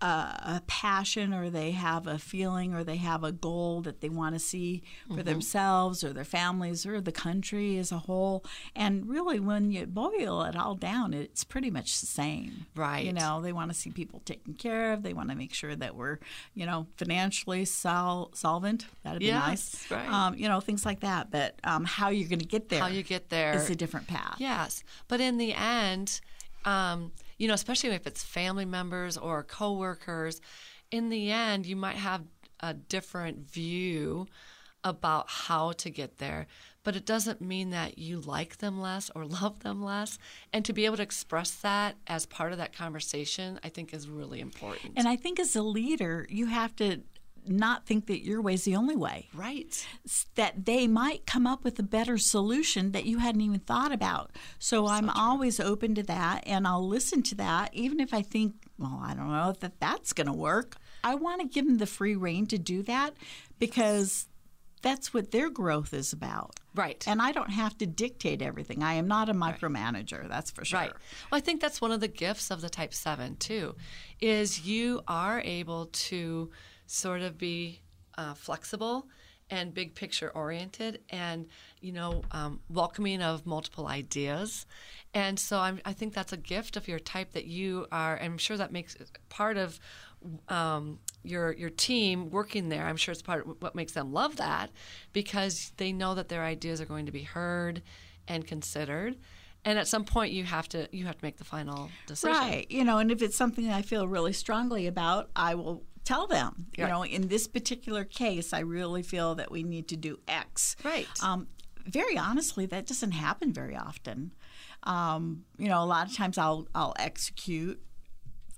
[0.00, 4.08] a, a passion or they have a feeling or they have a goal that they
[4.08, 5.22] want to see for Mm-hmm.
[5.24, 8.44] themselves or their families or the country as a whole.
[8.74, 12.66] And really, when you boil it all down, it's pretty much the same.
[12.74, 13.04] Right.
[13.04, 15.02] You know, they want to see people taken care of.
[15.02, 16.18] They want to make sure that we're,
[16.54, 18.86] you know, financially sol- solvent.
[19.02, 19.90] That'd be Yes, nice.
[19.90, 20.08] right.
[20.08, 21.30] Um, you know, things like that.
[21.30, 24.06] But um, how you're going to get there How you get there is a different
[24.06, 24.36] path.
[24.38, 26.20] Yes, but in the end,
[26.64, 30.42] um, you know, especially if it's family members or coworkers,
[30.90, 32.22] in the end, you might have
[32.60, 34.26] a different view
[34.84, 36.46] about how to get there.
[36.84, 40.18] But it doesn't mean that you like them less or love them less.
[40.52, 44.06] And to be able to express that as part of that conversation, I think is
[44.06, 44.92] really important.
[44.96, 47.00] And I think as a leader, you have to
[47.46, 49.28] not think that your way is the only way.
[49.34, 49.86] right.
[50.34, 54.30] That they might come up with a better solution that you hadn't even thought about.
[54.58, 58.54] So, I'm always open to that and I'll listen to that, even if I think,
[58.78, 60.76] well, I don't know that that's going to work.
[61.02, 63.14] I want to give them the free reign to do that
[63.58, 64.26] because
[64.82, 66.56] that's what their growth is about.
[66.74, 67.02] Right.
[67.06, 68.82] And I don't have to dictate everything.
[68.82, 70.80] I am not a micromanager, that's for sure.
[70.80, 70.92] Right.
[71.30, 73.74] Well, I think that's one of the gifts of the Type 7, too,
[74.20, 76.50] is you are able to
[76.90, 77.80] sort of be
[78.18, 79.06] uh, flexible
[79.48, 81.46] and big picture oriented and,
[81.80, 84.64] you know, um, welcoming of multiple ideas.
[85.12, 88.38] And so I'm, I think that's a gift of your type that you are, I'm
[88.38, 88.96] sure that makes
[89.28, 89.80] part of
[90.48, 92.86] um, your your team working there.
[92.86, 94.70] I'm sure it's part of what makes them love that
[95.12, 97.82] because they know that their ideas are going to be heard
[98.28, 99.16] and considered.
[99.64, 102.36] And at some point, you have to you have to make the final decision.
[102.36, 102.70] Right.
[102.70, 106.66] You know, and if it's something I feel really strongly about, I will tell them.
[106.76, 106.90] You Right.
[106.90, 110.76] know, in this particular case, I really feel that we need to do X.
[110.84, 111.06] Right.
[111.22, 111.46] Um,
[111.86, 114.32] very honestly, that doesn't happen very often.
[114.82, 117.78] Um, you know, a lot of times I'll I'll execute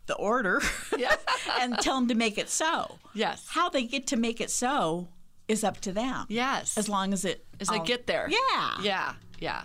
[0.06, 0.60] the order
[0.98, 1.14] Yeah.
[1.60, 2.98] and tell them to make it so.
[3.14, 3.46] Yes.
[3.48, 5.08] How they get to make it so
[5.48, 6.26] is up to them.
[6.28, 6.76] Yes.
[6.78, 8.28] As long as it as they get there.
[8.28, 8.76] Yeah.
[8.82, 9.14] Yeah.
[9.40, 9.62] Yeah.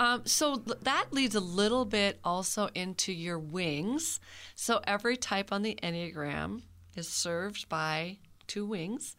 [0.00, 4.20] Um, so that leads a little bit also into your wings.
[4.54, 6.62] So every type on the Enneagram
[6.96, 9.16] is served by two wings,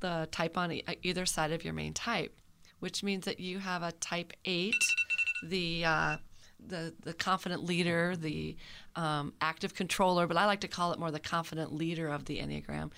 [0.00, 2.34] the type on e- either side of your main type,
[2.80, 4.74] which means that you have a type eight,
[5.44, 6.16] the uh,
[6.66, 8.56] the the confident leader, the
[8.96, 12.38] um, active controller, but I like to call it more the confident leader of the
[12.38, 12.90] Enneagram.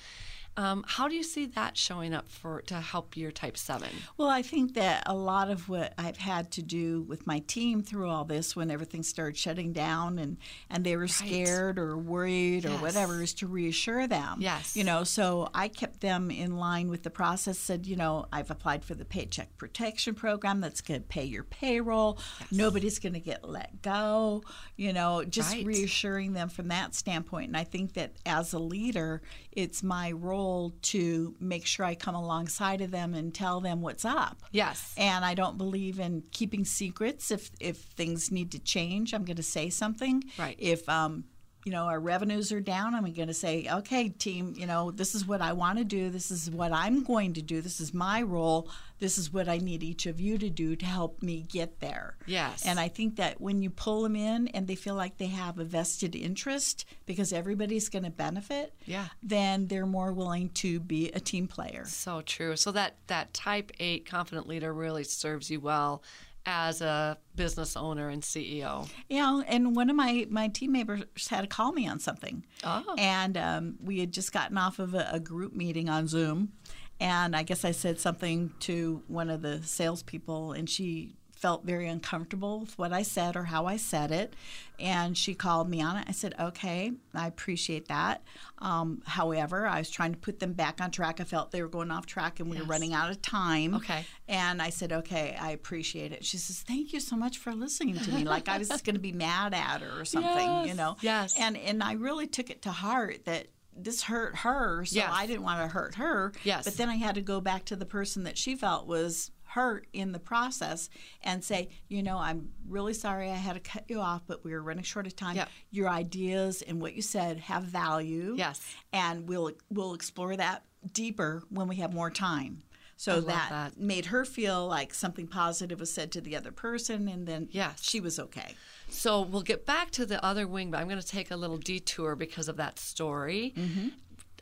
[0.56, 3.88] Um, how do you see that showing up for to help your type seven?
[4.18, 7.82] Well, I think that a lot of what I've had to do with my team
[7.82, 10.36] through all this, when everything started shutting down and,
[10.68, 14.38] and they were scared or worried or whatever, is to reassure them.
[14.40, 14.76] Yes.
[14.76, 18.50] You know, so I kept them in line with the process, said, you know, I've
[18.50, 22.18] applied for the Paycheck Protection Program that's going to pay your payroll.
[22.50, 24.42] Nobody's going to get let go.
[24.76, 25.66] You know, just Right.
[25.66, 27.48] reassuring them from that standpoint.
[27.48, 30.41] And I think that as a leader, it's my role
[30.82, 34.42] to make sure I come alongside of them and tell them what's up.
[34.50, 34.94] Yes.
[34.96, 37.30] And I don't believe in keeping secrets.
[37.30, 40.24] If if things need to change, I'm going to say something.
[40.38, 40.56] Right.
[40.58, 41.24] If um,
[41.64, 45.14] you know, our revenues are down, I'm going to say, okay, team, you know, this
[45.14, 46.10] is what I want to do.
[46.10, 47.60] This is what I'm going to do.
[47.60, 48.68] This is my role.
[48.98, 52.16] This is what I need each of you to do to help me get there.
[52.26, 52.66] Yes.
[52.66, 55.58] And I think that when you pull them in and they feel like they have
[55.58, 59.06] a vested interest because everybody's going to benefit, Yeah.
[59.22, 61.84] then they're more willing to be a team player.
[61.86, 62.56] So true.
[62.56, 66.02] So that that type 8 confident leader really serves you well
[66.46, 68.88] as a business owner and CEO.
[69.08, 72.94] Yeah, and one of my my team members had to call me on something, Oh.
[72.98, 76.52] and um, we had just gotten off of a, a group meeting on Zoom,
[77.00, 81.88] and I guess I said something to one of the salespeople, and she felt very
[81.88, 84.34] uncomfortable with what I said or how I said it,
[84.78, 86.04] and she called me on it.
[86.08, 88.22] I said, "Okay, I appreciate that.
[88.58, 91.20] Um, however, I was trying to put them back on track.
[91.20, 93.74] I felt they were going off track, and we were running out of time.
[93.74, 94.04] Okay.
[94.28, 96.24] And I said, okay, I appreciate it.
[96.24, 98.24] She says, thank you so much for listening to me.
[98.24, 100.96] Like I was going to be mad at her or something, you know?
[101.00, 101.34] yes.
[101.38, 104.84] And, and I really took it to heart that this hurt her.
[104.84, 105.10] So Yes.
[105.12, 106.32] I didn't want to hurt her.
[106.44, 106.64] Yes.
[106.64, 109.86] But then I had to go back to the person that she felt was hurt
[109.92, 110.88] in the process
[111.22, 114.52] and say, you know, I'm really sorry I had to cut you off, but we
[114.52, 115.36] were running short of time.
[115.36, 115.48] Yep.
[115.70, 118.34] Your ideas and what you said have value.
[118.36, 118.60] Yes.
[118.92, 122.62] And we'll we'll explore that deeper when we have more time.
[122.96, 123.80] So that, that.
[123.80, 127.82] made her feel like something positive was said to the other person, and then Yes.
[127.82, 128.54] she was okay.
[128.88, 131.56] So we'll get back to the other wing, but I'm going to take a little
[131.58, 133.54] detour because of that story.
[133.56, 133.88] Mm-hmm.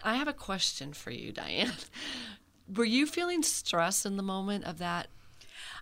[0.05, 1.73] I have a question for you, Diane.
[2.75, 5.09] Were you feeling stress in the moment of that?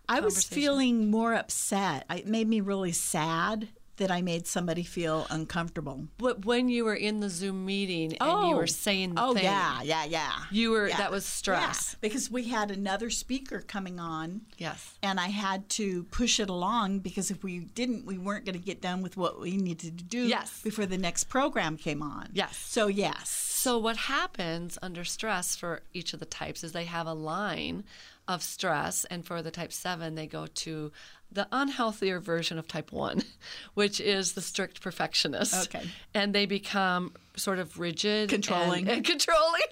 [0.09, 2.07] I was feeling more upset.
[2.09, 3.69] It made me really sad
[3.99, 6.07] that I made somebody feel uncomfortable.
[6.19, 8.67] But when you were in the Zoom meeting and you were oh.
[8.67, 10.33] saying the oh thing, yeah, yeah, yeah.
[10.51, 10.97] you were Yeah.
[10.97, 11.91] that was stress.
[11.93, 14.43] Yeah, because we had another speaker coming on.
[14.57, 14.95] Yes.
[15.03, 18.65] And I had to push it along because if we didn't, we weren't going to
[18.65, 20.61] get done with what we needed to do Yes.
[20.63, 22.29] before the next program came on.
[22.33, 22.57] Yes.
[22.57, 23.48] So, yes.
[23.59, 27.83] So what happens under stress for each of the types is they have a line
[28.29, 30.93] of stress, and for the type seven, they go to
[31.33, 33.23] the unhealthier version of type one,
[33.75, 35.75] which is the strict perfectionist.
[35.75, 35.85] Okay.
[36.15, 38.89] And they become sort of rigid, and- Controlling.
[38.89, 39.63] and, controlling.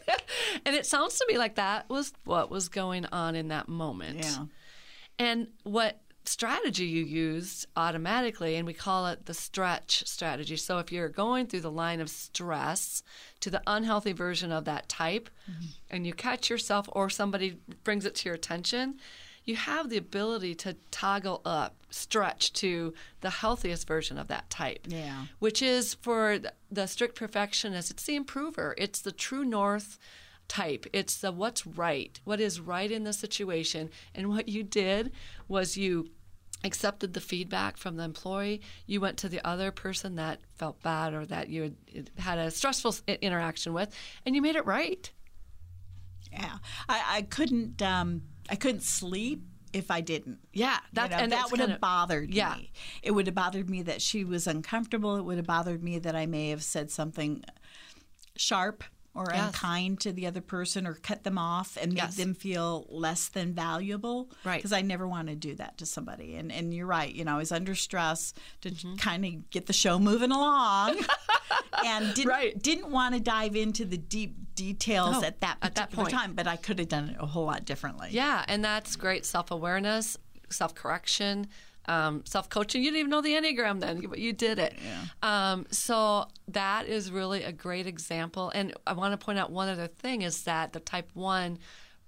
[0.64, 4.18] and it sounds to me like that was what was going on in that moment.
[4.24, 4.46] Yeah.
[5.20, 10.56] And what strategy you used automatically, and we call it the stretch strategy.
[10.56, 13.02] So if you're going through the line of stress
[13.40, 15.66] to the unhealthy version of that type, mm-hmm.
[15.90, 18.98] and you catch yourself or somebody brings it to your attention,
[19.44, 24.86] you have the ability to toggle up, stretch to the healthiest version of that type.
[24.88, 25.26] Yeah.
[25.38, 29.98] Which is for the- the strict perfectionist, it's the improver, it's the true north
[30.48, 30.86] type.
[30.92, 33.90] It's the what's right, what is right in the situation.
[34.14, 35.12] And what you did
[35.48, 36.10] was you
[36.64, 38.60] accepted the feedback from the employee.
[38.86, 41.62] You went to the other person that felt bad or that you
[41.94, 43.94] had, had a stressful interaction with,
[44.24, 45.10] and you made it right.
[46.32, 46.58] Yeah.
[46.88, 49.42] I, I couldn't um, I couldn't sleep
[49.72, 50.38] if I didn't.
[50.52, 52.54] Yeah, You know, and that would have kinda- bothered yeah.
[52.56, 52.72] me.
[53.02, 55.16] It would have bothered me that she was uncomfortable.
[55.16, 57.44] It would have bothered me that I may have said something
[58.36, 58.84] sharp
[59.16, 59.46] or Yes.
[59.46, 62.16] unkind to the other person or cut them off and make Yes.
[62.16, 64.30] them feel less than valuable.
[64.44, 64.58] Right.
[64.58, 66.36] Because I never want to do that to somebody.
[66.36, 67.12] And and you're right.
[67.14, 68.96] You know, I was under stress to Mm-hmm.
[68.96, 70.96] kind of get the show moving along.
[71.84, 72.62] and didn't Right.
[72.62, 76.14] didn't want to dive into the deep details No, at that at that particular point.
[76.14, 78.08] time, but I could have done it a whole lot differently.
[78.12, 80.16] Yeah, and that's great self awareness,
[80.50, 81.46] self correction,
[81.88, 82.82] um, self coaching.
[82.82, 84.74] You didn't even know the Enneagram then, but you did it.
[85.22, 88.50] Um, so that is really a great example.
[88.54, 91.58] And I want to point out one other thing is that the type one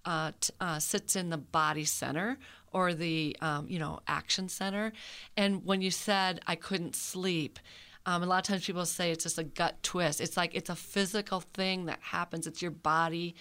[0.05, 2.39] uh, t- uh, sits in the body center
[2.73, 4.93] or the um, you know action center.
[5.37, 7.59] And when you said I couldn't sleep.
[8.07, 10.23] Um, a lot of times people say it's just a gut twist.
[10.23, 12.47] It's like it's a physical thing that happens.
[12.47, 13.35] It's your body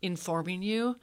[0.00, 0.96] informing you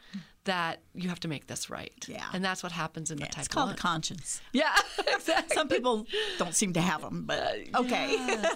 [0.46, 1.94] that you have to make this right.
[2.08, 2.26] Yeah.
[2.34, 4.42] And that's what happens in the type it's called a conscience.
[4.54, 4.76] yeah,
[5.08, 5.56] exactly.
[5.56, 8.18] Some people don't seem to have them, but okay.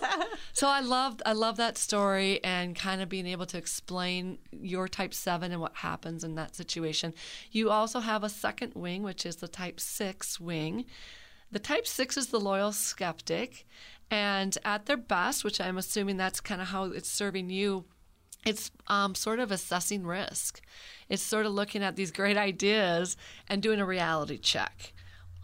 [0.54, 4.88] So I love I love that story and kind of being able to explain your
[4.88, 7.14] type 7 and what happens in that situation.
[7.52, 10.86] You also have a second wing which is the type 6 wing.
[11.52, 13.66] The type 6 is the loyal skeptic
[14.10, 17.86] and at their best, which I'm assuming that's kind of how it's serving you,
[18.46, 20.62] it's um, sort of assessing risk.
[21.10, 23.18] It's sort of looking at these great ideas
[23.50, 24.94] and doing a reality check.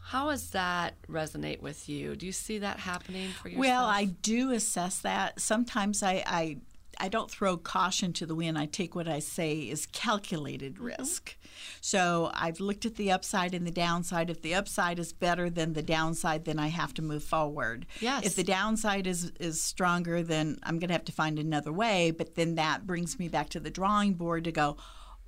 [0.06, 2.16] How does that resonate with you?
[2.16, 3.60] Do you see that happening for yourself?
[3.60, 5.40] Well, I do assess that.
[5.40, 6.58] Sometimes I, I
[7.02, 8.58] I don't throw caution to the wind.
[8.58, 10.86] I take what I say is calculated Mm-hmm.
[10.86, 11.36] risk.
[11.82, 14.30] So I've looked at the upside and the downside.
[14.30, 17.86] If the upside is better than the downside, then I have to move forward.
[18.00, 18.26] Yes.
[18.26, 22.12] If the downside is is stronger, then I'm going to have to find another way.
[22.12, 24.78] But then that brings me back to the drawing board to go.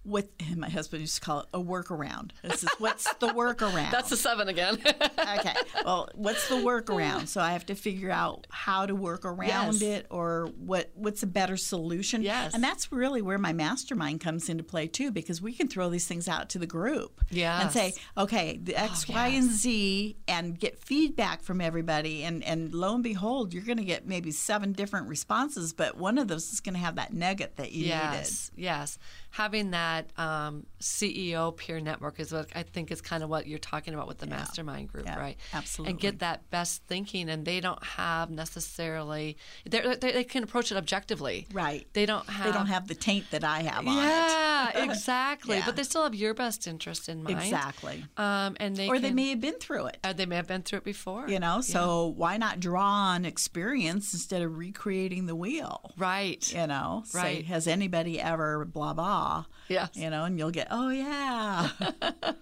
[0.04, 0.28] What
[0.58, 2.32] my husband used to call it a workaround.
[2.44, 3.92] This is what's the workaround?
[3.92, 4.78] That's the seven again.
[5.40, 5.54] okay.
[5.86, 7.28] Well, what's the workaround?
[7.30, 9.82] So I have to figure out how to work around Yes.
[9.82, 12.22] it or what what's a better solution.
[12.22, 12.54] Yes.
[12.54, 16.06] And that's really where my mastermind comes into play too, because we can throw these
[16.06, 17.22] things out to the group.
[17.30, 17.62] Yeah.
[17.62, 19.44] And say, okay, the oh, X, Y, yes.
[19.44, 24.06] and Z and get feedback from everybody and, and lo and behold, you're gonna get
[24.06, 27.84] maybe seven different responses, but one of those is gonna have that nugget that you
[27.84, 27.92] needed.
[27.92, 28.98] yes, yes.
[29.34, 33.58] Having that um, CEO peer network is what I think is kind of what you're
[33.60, 35.38] talking about with the mastermind group, Yeah, right?
[35.54, 35.92] absolutely.
[35.92, 39.38] And get that best thinking, and they don't have necessarily.
[39.68, 41.48] They, they can approach it objectively.
[41.52, 41.88] Right.
[41.94, 42.46] They don't have.
[42.46, 44.02] They don't have the taint that I have on it.
[44.08, 45.58] Yeah, exactly.
[45.58, 45.64] Yeah.
[45.66, 47.40] But they still have your best interest in mind.
[47.40, 48.06] Exactly.
[48.18, 49.98] Um, and they Or they may have been through it.
[50.04, 51.28] uh, they may have been through it before.
[51.28, 56.44] you know so why not draw on experience instead of recreating the wheel Right.
[56.54, 57.46] you know say Right.
[57.46, 59.23] has anybody ever blah blah
[59.70, 59.90] Yes.
[59.94, 61.70] you know and you'll get oh yeah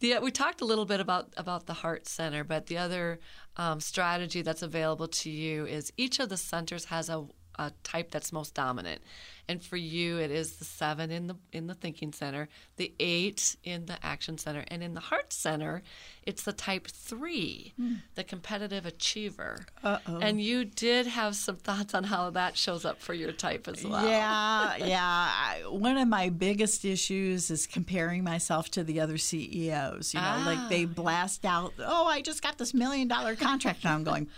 [0.00, 3.20] The, we talked a little bit about about the heart center, but the other
[3.56, 7.24] um, strategy that's available to you is each of the centers has a,
[7.58, 9.00] a type that's most dominant,
[9.48, 13.56] and for you it is the seven in the in the thinking center, the eight
[13.64, 15.82] in the action center, and in the heart center,
[16.24, 17.94] it's the type three, hmm.
[18.14, 19.66] the competitive achiever.
[19.82, 20.18] Uh-oh.
[20.18, 23.84] And you did have some thoughts on how that shows up for your type as
[23.84, 24.06] well.
[24.06, 25.00] Yeah, yeah.
[25.00, 30.14] I, one of my biggest issues is comparing myself to the other CEOs.
[30.14, 30.88] You know, like they ah.
[30.88, 34.28] blast out, "Oh, I just got this million dollar contract," and I'm going,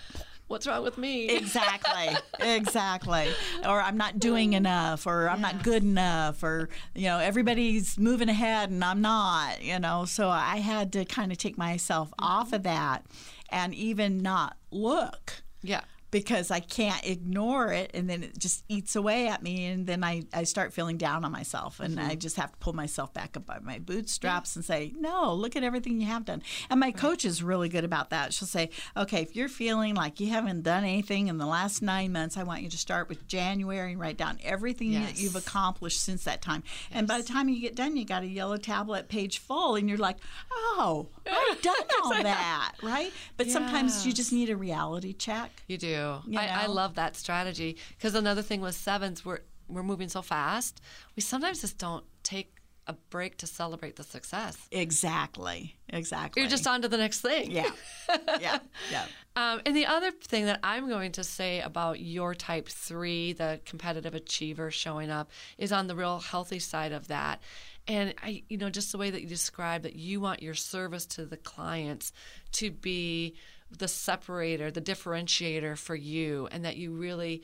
[0.49, 1.29] What's wrong with me?
[1.29, 3.29] exactly, exactly.
[3.65, 4.59] Or I'm not doing mm.
[4.59, 9.63] enough, or I'm not good enough, or you know, everybody's moving ahead and I'm not.
[9.63, 12.25] You know, so I had to kind of take myself mm-hmm.
[12.25, 13.05] off of that,
[13.51, 15.81] and even not look yeah.
[16.11, 20.05] Because I can't ignore it and then it just eats away at me and then
[20.05, 22.19] I, I start feeling down on myself and I mm-hmm.
[22.19, 25.65] just have to pull myself back up by my bootstraps and say, No, look at
[25.65, 26.43] everything you have done.
[26.71, 28.33] And my coach is really good about that.
[28.33, 32.13] She'll say, Okay, if you're feeling like you haven't done anything in the last nine
[32.13, 36.01] months, I want you to start with January and write down everything that you've accomplished
[36.01, 36.63] since that time.
[36.93, 39.89] And by the time you get done, you got a yellow tablet page full and
[39.89, 40.19] you're like,
[40.53, 43.13] Oh, I've done all that, right?
[43.37, 45.63] But sometimes you just need a reality check.
[45.67, 45.96] You do.
[46.27, 50.23] You I, I love that strategy because another thing with sevens, we're we're moving so
[50.23, 50.81] fast.
[51.17, 54.57] We sometimes just don't take a break to celebrate the success.
[54.71, 55.77] Exactly.
[55.89, 56.43] Exactly.
[56.43, 57.51] You're just on to the next thing.
[57.51, 57.71] yeah,
[58.41, 58.59] yeah,
[58.91, 59.07] yeah.
[59.35, 63.61] Um, and the other thing that I'm going to say about your type three, the
[63.65, 67.43] competitive achiever showing up, is on the real healthy side of that.
[67.89, 71.07] And I, you know, just the way that you describe that you want your service
[71.07, 72.13] to the clients
[72.53, 73.37] to be
[73.71, 77.43] the separator, the differentiator for you, and that you really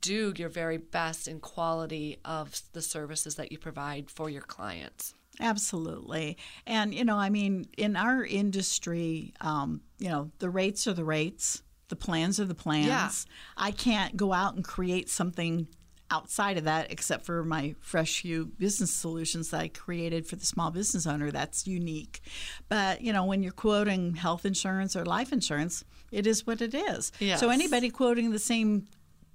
[0.00, 5.14] do your very best in quality of the services that you provide for your clients.
[5.40, 6.38] Absolutely.
[6.66, 11.04] And, you know, I mean, in our industry, um, you know, the rates are the
[11.04, 12.86] rates, the plans are the plans.
[12.86, 13.10] Yeah.
[13.56, 15.68] I can't go out and create something
[16.14, 20.46] outside of that except for my fresh view business solutions that I created for the
[20.46, 22.20] small business owner that's unique.
[22.68, 26.74] But, you know, when you're quoting health insurance or life insurance, it is what it
[26.74, 27.10] is.
[27.18, 27.40] Yes.
[27.40, 28.86] So anybody quoting the same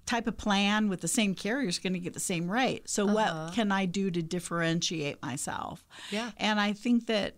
[0.05, 2.89] type of plan with the same carrier is going to get the same rate.
[2.89, 3.51] So what uh-huh.
[3.53, 5.85] can I do to differentiate myself?
[6.09, 6.31] Yeah.
[6.37, 7.35] And I think that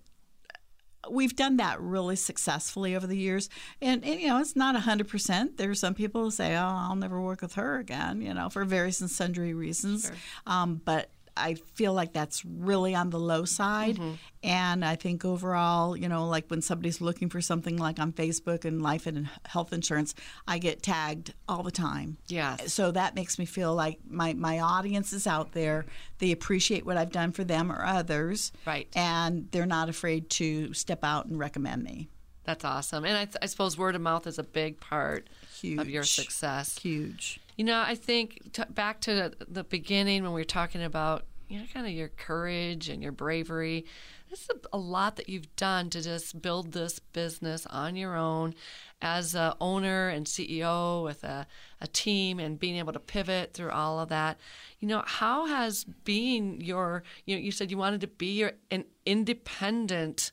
[1.09, 3.49] we've done that really successfully over the years.
[3.81, 5.57] And, and you know, it's not 100%.
[5.57, 8.49] There are some people who say, oh, I'll never work with her again, you know,
[8.49, 10.11] for various and sundry reasons.
[10.45, 11.09] Um, but
[11.41, 13.95] I feel like that's really on the low side.
[13.97, 14.11] Mm-hmm.
[14.43, 18.65] And I think overall, you know, like when somebody's looking for something like on Facebook
[18.65, 20.15] and life and health insurance,
[20.47, 22.17] I get tagged all the time.
[22.27, 22.73] Yes.
[22.73, 25.85] So that makes me feel like my, my audience is out there.
[26.19, 28.51] They appreciate what I've done for them or others.
[28.65, 28.87] Right.
[28.95, 32.09] And they're not afraid to step out and recommend me.
[32.43, 33.05] That's awesome.
[33.05, 35.29] And I, I suppose word of mouth is a big part
[35.77, 36.79] of your success.
[36.79, 37.39] Huge.
[37.55, 41.59] You know, I think t- back to the beginning when we were talking about, you
[41.59, 43.85] know, kind of your courage and your bravery.
[44.29, 48.15] This is a, a lot that you've done to just build this business on your
[48.15, 48.55] own
[49.01, 51.45] as a owner and CEO with a,
[51.81, 54.39] a team and being able to pivot through all of that.
[54.79, 58.53] You know, how has being your, you know, you said you wanted to be your
[58.69, 60.31] an independent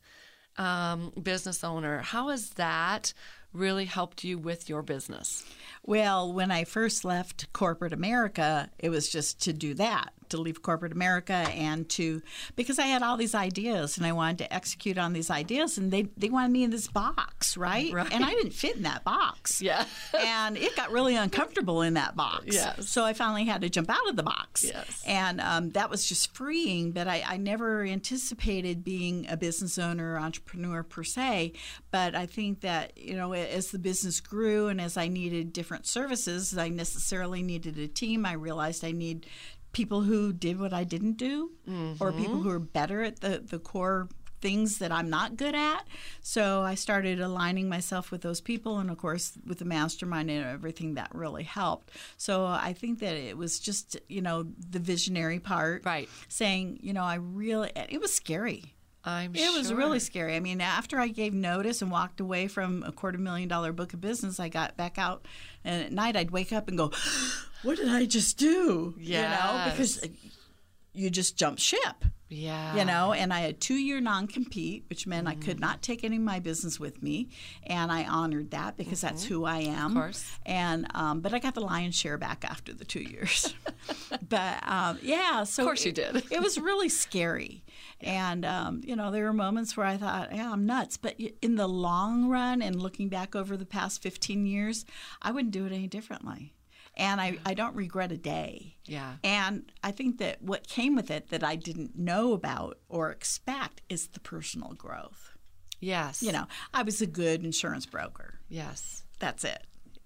[0.56, 1.98] um, business owner.
[1.98, 3.12] How has that
[3.52, 5.44] really helped you with your business?
[5.88, 10.60] Well, when I first left corporate America, it was just to do that, to leave
[10.60, 12.20] corporate America and to
[12.56, 15.90] because I had all these ideas and I wanted to execute on these ideas and
[15.90, 17.90] they they wanted me in this box, right?
[17.90, 18.12] Right.
[18.12, 19.62] And I didn't fit in that box.
[19.62, 19.86] Yeah.
[20.20, 22.44] and it got really uncomfortable in that box.
[22.48, 22.86] Yes.
[22.90, 24.64] So I finally had to jump out of the box.
[24.64, 25.02] Yes.
[25.06, 30.14] And um, that was just freeing, but I, I never anticipated being a business owner
[30.14, 31.54] or entrepreneur per se.
[31.90, 35.77] But I think that, you know, as the business grew and as I needed different
[35.86, 38.26] services, I necessarily needed a team.
[38.26, 39.26] I realized I need
[39.72, 42.18] people who did what I didn't do or mm-hmm.
[42.18, 44.08] people who are better at the, the core
[44.40, 45.86] things that I'm not good at.
[46.20, 50.46] So I started aligning myself with those people, and of course, with the mastermind and
[50.46, 51.90] everything that really helped.
[52.16, 55.84] So I think that it was just, you know, the visionary part.
[55.84, 56.08] Right.
[56.28, 58.74] Saying, you know, I really, it was scary.
[59.08, 60.36] I'm It was really scary.
[60.36, 63.94] I mean, after I gave notice and walked away from a quarter million dollar book
[63.94, 65.24] of business, I got back out,
[65.64, 66.92] and at night I'd wake up and go,
[67.62, 70.00] "What did I just do?" You know, because.
[70.98, 72.04] You just jump ship.
[72.30, 72.76] Yeah.
[72.76, 76.04] You know, and I had two year non compete, which meant I could not take
[76.04, 77.30] any of my business with me,
[77.62, 79.92] and I honored that because that's who I am.
[79.96, 80.30] Of course.
[80.44, 83.54] And um, but I got the lion's share back after the two years.
[84.28, 86.16] but um, yeah, so Of course you did.
[86.30, 87.64] it was really scary,
[88.02, 90.98] and um, you know there were moments where I thought, yeah, I'm nuts.
[90.98, 94.84] But in the long run, and looking back over the past 15 years,
[95.22, 96.52] I wouldn't do it any differently.
[96.98, 98.76] And I, I don't regret a day.
[98.84, 99.14] Yeah.
[99.22, 103.82] And I think that what came with it that I didn't know about or expect
[103.88, 105.30] is the personal growth.
[105.80, 106.22] Yes.
[106.22, 108.40] You know, I was a good insurance broker.
[108.48, 109.04] Yes.
[109.20, 109.62] That's it.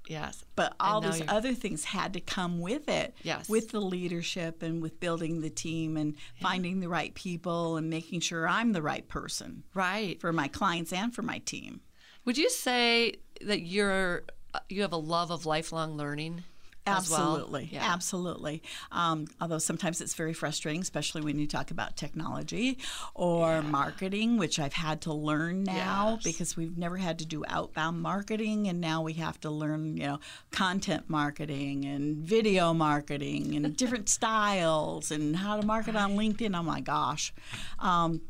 [0.06, 0.44] Yes.
[0.56, 3.14] But all these you're- other things had to come with it.
[3.22, 3.48] Yes.
[3.48, 8.20] With the leadership and with building the team and finding the right people and making
[8.20, 10.20] sure I'm the right person Right.
[10.20, 11.80] for my clients and for my team.
[12.26, 14.24] Would you say that you're
[14.54, 16.44] uh, you have a love of lifelong learning?
[16.86, 17.36] As well?
[17.36, 17.84] Absolutely, Yeah.
[17.92, 18.62] absolutely.
[18.90, 22.78] Um, although sometimes it's very frustrating, especially when you talk about technology
[23.14, 26.22] or marketing, which I've had to learn now Yes.
[26.24, 30.06] because we've never had to do outbound marketing, and now we have to learn, you
[30.06, 30.20] know,
[30.50, 36.58] content marketing and video marketing and different styles and how to market on LinkedIn.
[36.58, 37.32] Oh my gosh.
[37.78, 38.22] Um,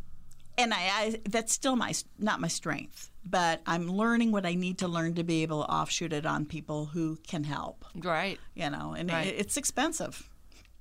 [0.59, 4.79] and I, I that's still my not my strength but i'm learning what i need
[4.79, 8.39] to learn to be able to offshoot it on people who can help Right.
[8.55, 9.27] you know and Right.
[9.29, 10.29] it, it's expensive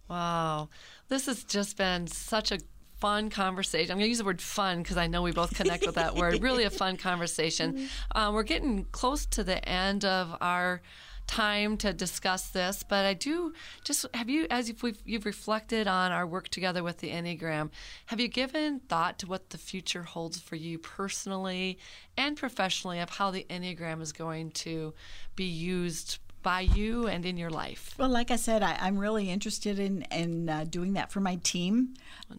[0.09, 0.67] Wow.
[1.07, 2.59] This has just been such a
[2.99, 3.91] fun conversation.
[3.93, 6.15] I'm going to use the word fun because I know we both connect with that
[6.17, 6.43] word.
[6.43, 7.87] Really a fun conversation.
[8.13, 10.81] Um, we're getting close to the end of our
[11.27, 13.53] time to discuss this, but I do
[13.83, 17.69] just have you, as if we've, you've reflected on our work together with the Enneagram,
[18.07, 21.77] have you given thought to what the future holds for you personally
[22.17, 24.93] and professionally of how the Enneagram is going to
[25.35, 27.95] be used by you and in your life?
[27.97, 31.35] well like i said I, i'm really interested in, in uh, doing that for my
[31.37, 31.93] team.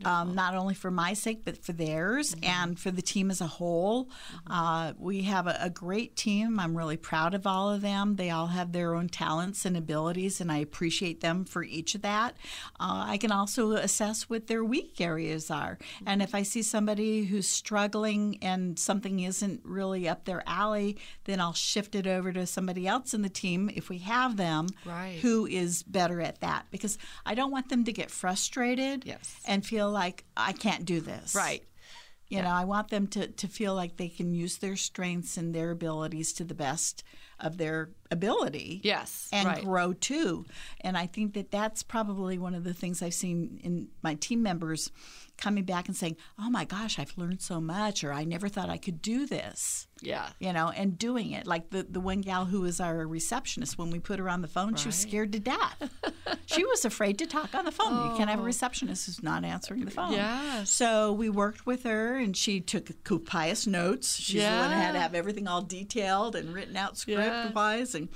[0.06, 3.46] Um, not only for my sake but for theirs and for the team as a
[3.46, 4.08] whole.
[4.46, 6.58] Uh, we have a, a great team.
[6.58, 8.16] I'm really proud of all of them.
[8.16, 12.02] They all have their own talents and abilities and i appreciate them for each of
[12.02, 12.36] that.
[12.80, 15.78] Uh, i can also assess what their weak areas are.
[16.06, 21.40] And if i see somebody who's struggling and something isn't really up their alley then
[21.40, 25.18] i'll shift it over to somebody else in the team if we have them Right.
[25.20, 29.36] who is better at that because I don't want them to get frustrated Yes.
[29.44, 31.34] and feel like I can't do this.
[31.34, 31.62] Right.
[32.28, 35.54] You know, I want them to, to feel like they can use their strengths and
[35.54, 37.04] their abilities to the best
[37.42, 38.80] of their ability.
[38.84, 39.64] Yes, And right.
[39.64, 40.46] grow too.
[40.82, 44.42] And I think that that's probably one of the things I've seen in my team
[44.42, 44.90] members
[45.38, 48.68] coming back and saying, oh my gosh, I've learned so much, or I never thought
[48.68, 50.28] I could do this Yeah.
[50.38, 51.46] you know, and doing it.
[51.46, 54.46] Like the, the one gal who was our receptionist, when we put her on the
[54.48, 55.90] phone, she was scared to death.
[56.46, 58.10] she was afraid to talk on the phone.
[58.10, 58.46] You can't have a oh.
[58.46, 60.12] receptionist who's not answering the phone.
[60.12, 60.70] Yes.
[60.70, 64.16] So we worked with her, and she took copious notes.
[64.16, 67.16] She's the one that had to have everything all detailed and written out Yeah.
[67.32, 67.40] Uh-huh.
[67.42, 67.94] script wise.
[67.94, 68.08] And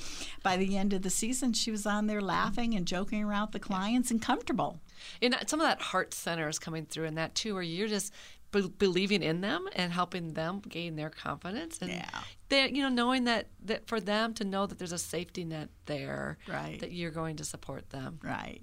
[0.43, 3.53] by the end of the season, she was on there laughing and joking around with
[3.53, 4.81] the clients and comfortable.
[5.23, 7.89] And that- some of that heart center is coming through in that too, where you're
[7.89, 8.12] just
[8.53, 12.09] be- believing in them and helping them gain their confidence, and Yeah.
[12.49, 15.69] they, you know, knowing that that for them to know that there's a safety net
[15.87, 16.79] there, Right.
[16.81, 18.21] that you're going to support them.
[18.23, 18.62] Right.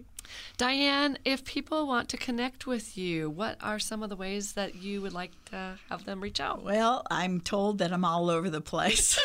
[0.57, 4.75] Diane, if people want to connect with you, what are some of the ways that
[4.75, 6.63] you would like to have them reach out?
[6.63, 9.19] Well, I'm told that I'm all over the place,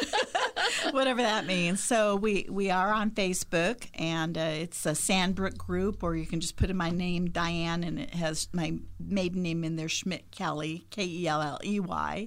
[0.90, 1.82] whatever that means.
[1.82, 6.40] So we we are on Facebook, and uh, it's a Sandbrook group, or you can
[6.40, 10.30] just put in my name, Diane, and it has my maiden name in there, Schmidt
[10.30, 12.26] Kelley, K E L L E Y.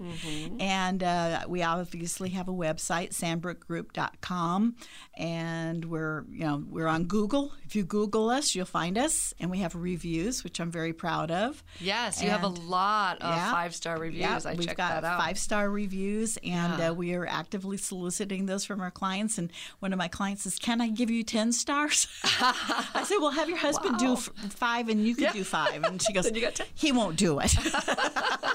[0.60, 4.76] And uh, we obviously have a website, sandbrookgroup.com,
[5.18, 7.54] and we're you know we're on Google.
[7.66, 11.32] If you Google us, you'll find us, and we have reviews, which I'm very proud
[11.32, 11.64] of.
[11.80, 13.52] Yes, you have a lot of Yeah.
[13.52, 14.22] five star reviews.
[14.22, 15.20] Yeah, I we've checked got that out.
[15.20, 16.90] five star reviews, and Yeah.
[16.90, 19.38] uh, we are actively soliciting those from our clients.
[19.38, 23.32] And one of my clients says, "Can I give you ten stars?" I said, "Well,
[23.32, 25.34] have your husband do f- five, and you can Yeah.
[25.34, 25.84] do five.
[25.84, 26.30] And she goes,
[26.76, 27.54] "He won't do it."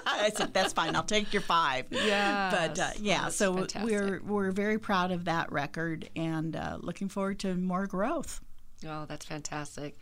[0.07, 0.96] I said, "That's fine.
[0.96, 1.86] I'll take your five.
[1.90, 2.52] Yes.
[2.54, 3.82] but uh, Oh, yeah, that's so fantastic.
[3.84, 8.40] we're we're very proud of that record and uh, looking forward to more growth.
[8.84, 9.96] Oh, that's fantastic.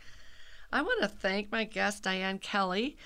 [0.71, 2.97] I want to thank my guest, Diane Kelley,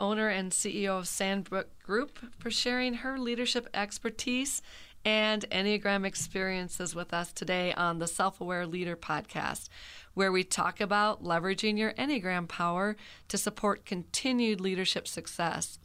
[0.00, 4.62] owner and CEO of Sandbrook Group, for sharing her leadership expertise
[5.04, 9.68] and Enneagram experiences with us today on the Self Aware Leader podcast,
[10.14, 12.96] where we talk about leveraging your Enneagram power
[13.28, 15.78] to support continued leadership success.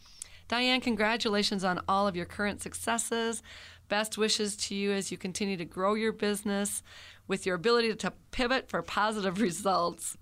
[0.48, 3.42] Diane, congratulations on all of your current successes.
[3.90, 6.84] Best wishes to you as you continue to grow your business
[7.28, 10.18] with your ability to pivot for positive results.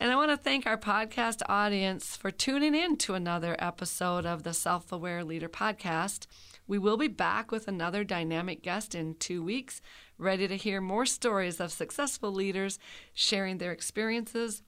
[0.00, 4.42] And I want to thank our podcast audience for tuning in to another episode of
[4.42, 6.26] the Self Aware Leader Podcast.
[6.66, 9.80] We will be back with another dynamic guest in two weeks,
[10.18, 12.78] ready to hear more stories of successful leaders
[13.12, 14.62] sharing their experiences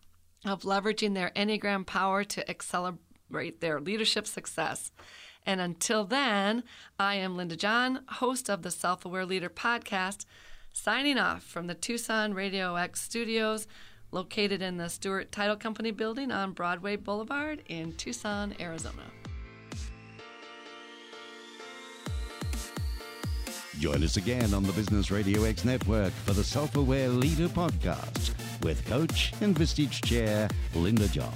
[0.45, 4.93] of leveraging their Enneagram power to accelerate their leadership success.
[5.45, 6.65] And until then,
[6.99, 10.25] I am Linda John, host of the Self Aware Leader Podcast,
[10.77, 13.67] signing off from the Tucson Radio X studios
[14.13, 19.03] located in the Stewart Title Company building on Broadway Boulevard in Tucson, Arizona.
[23.79, 28.35] Join us again on the Business Radio X network for the Self Aware Leader Podcast
[28.63, 31.33] with Coach and Vistage Chair Linda John.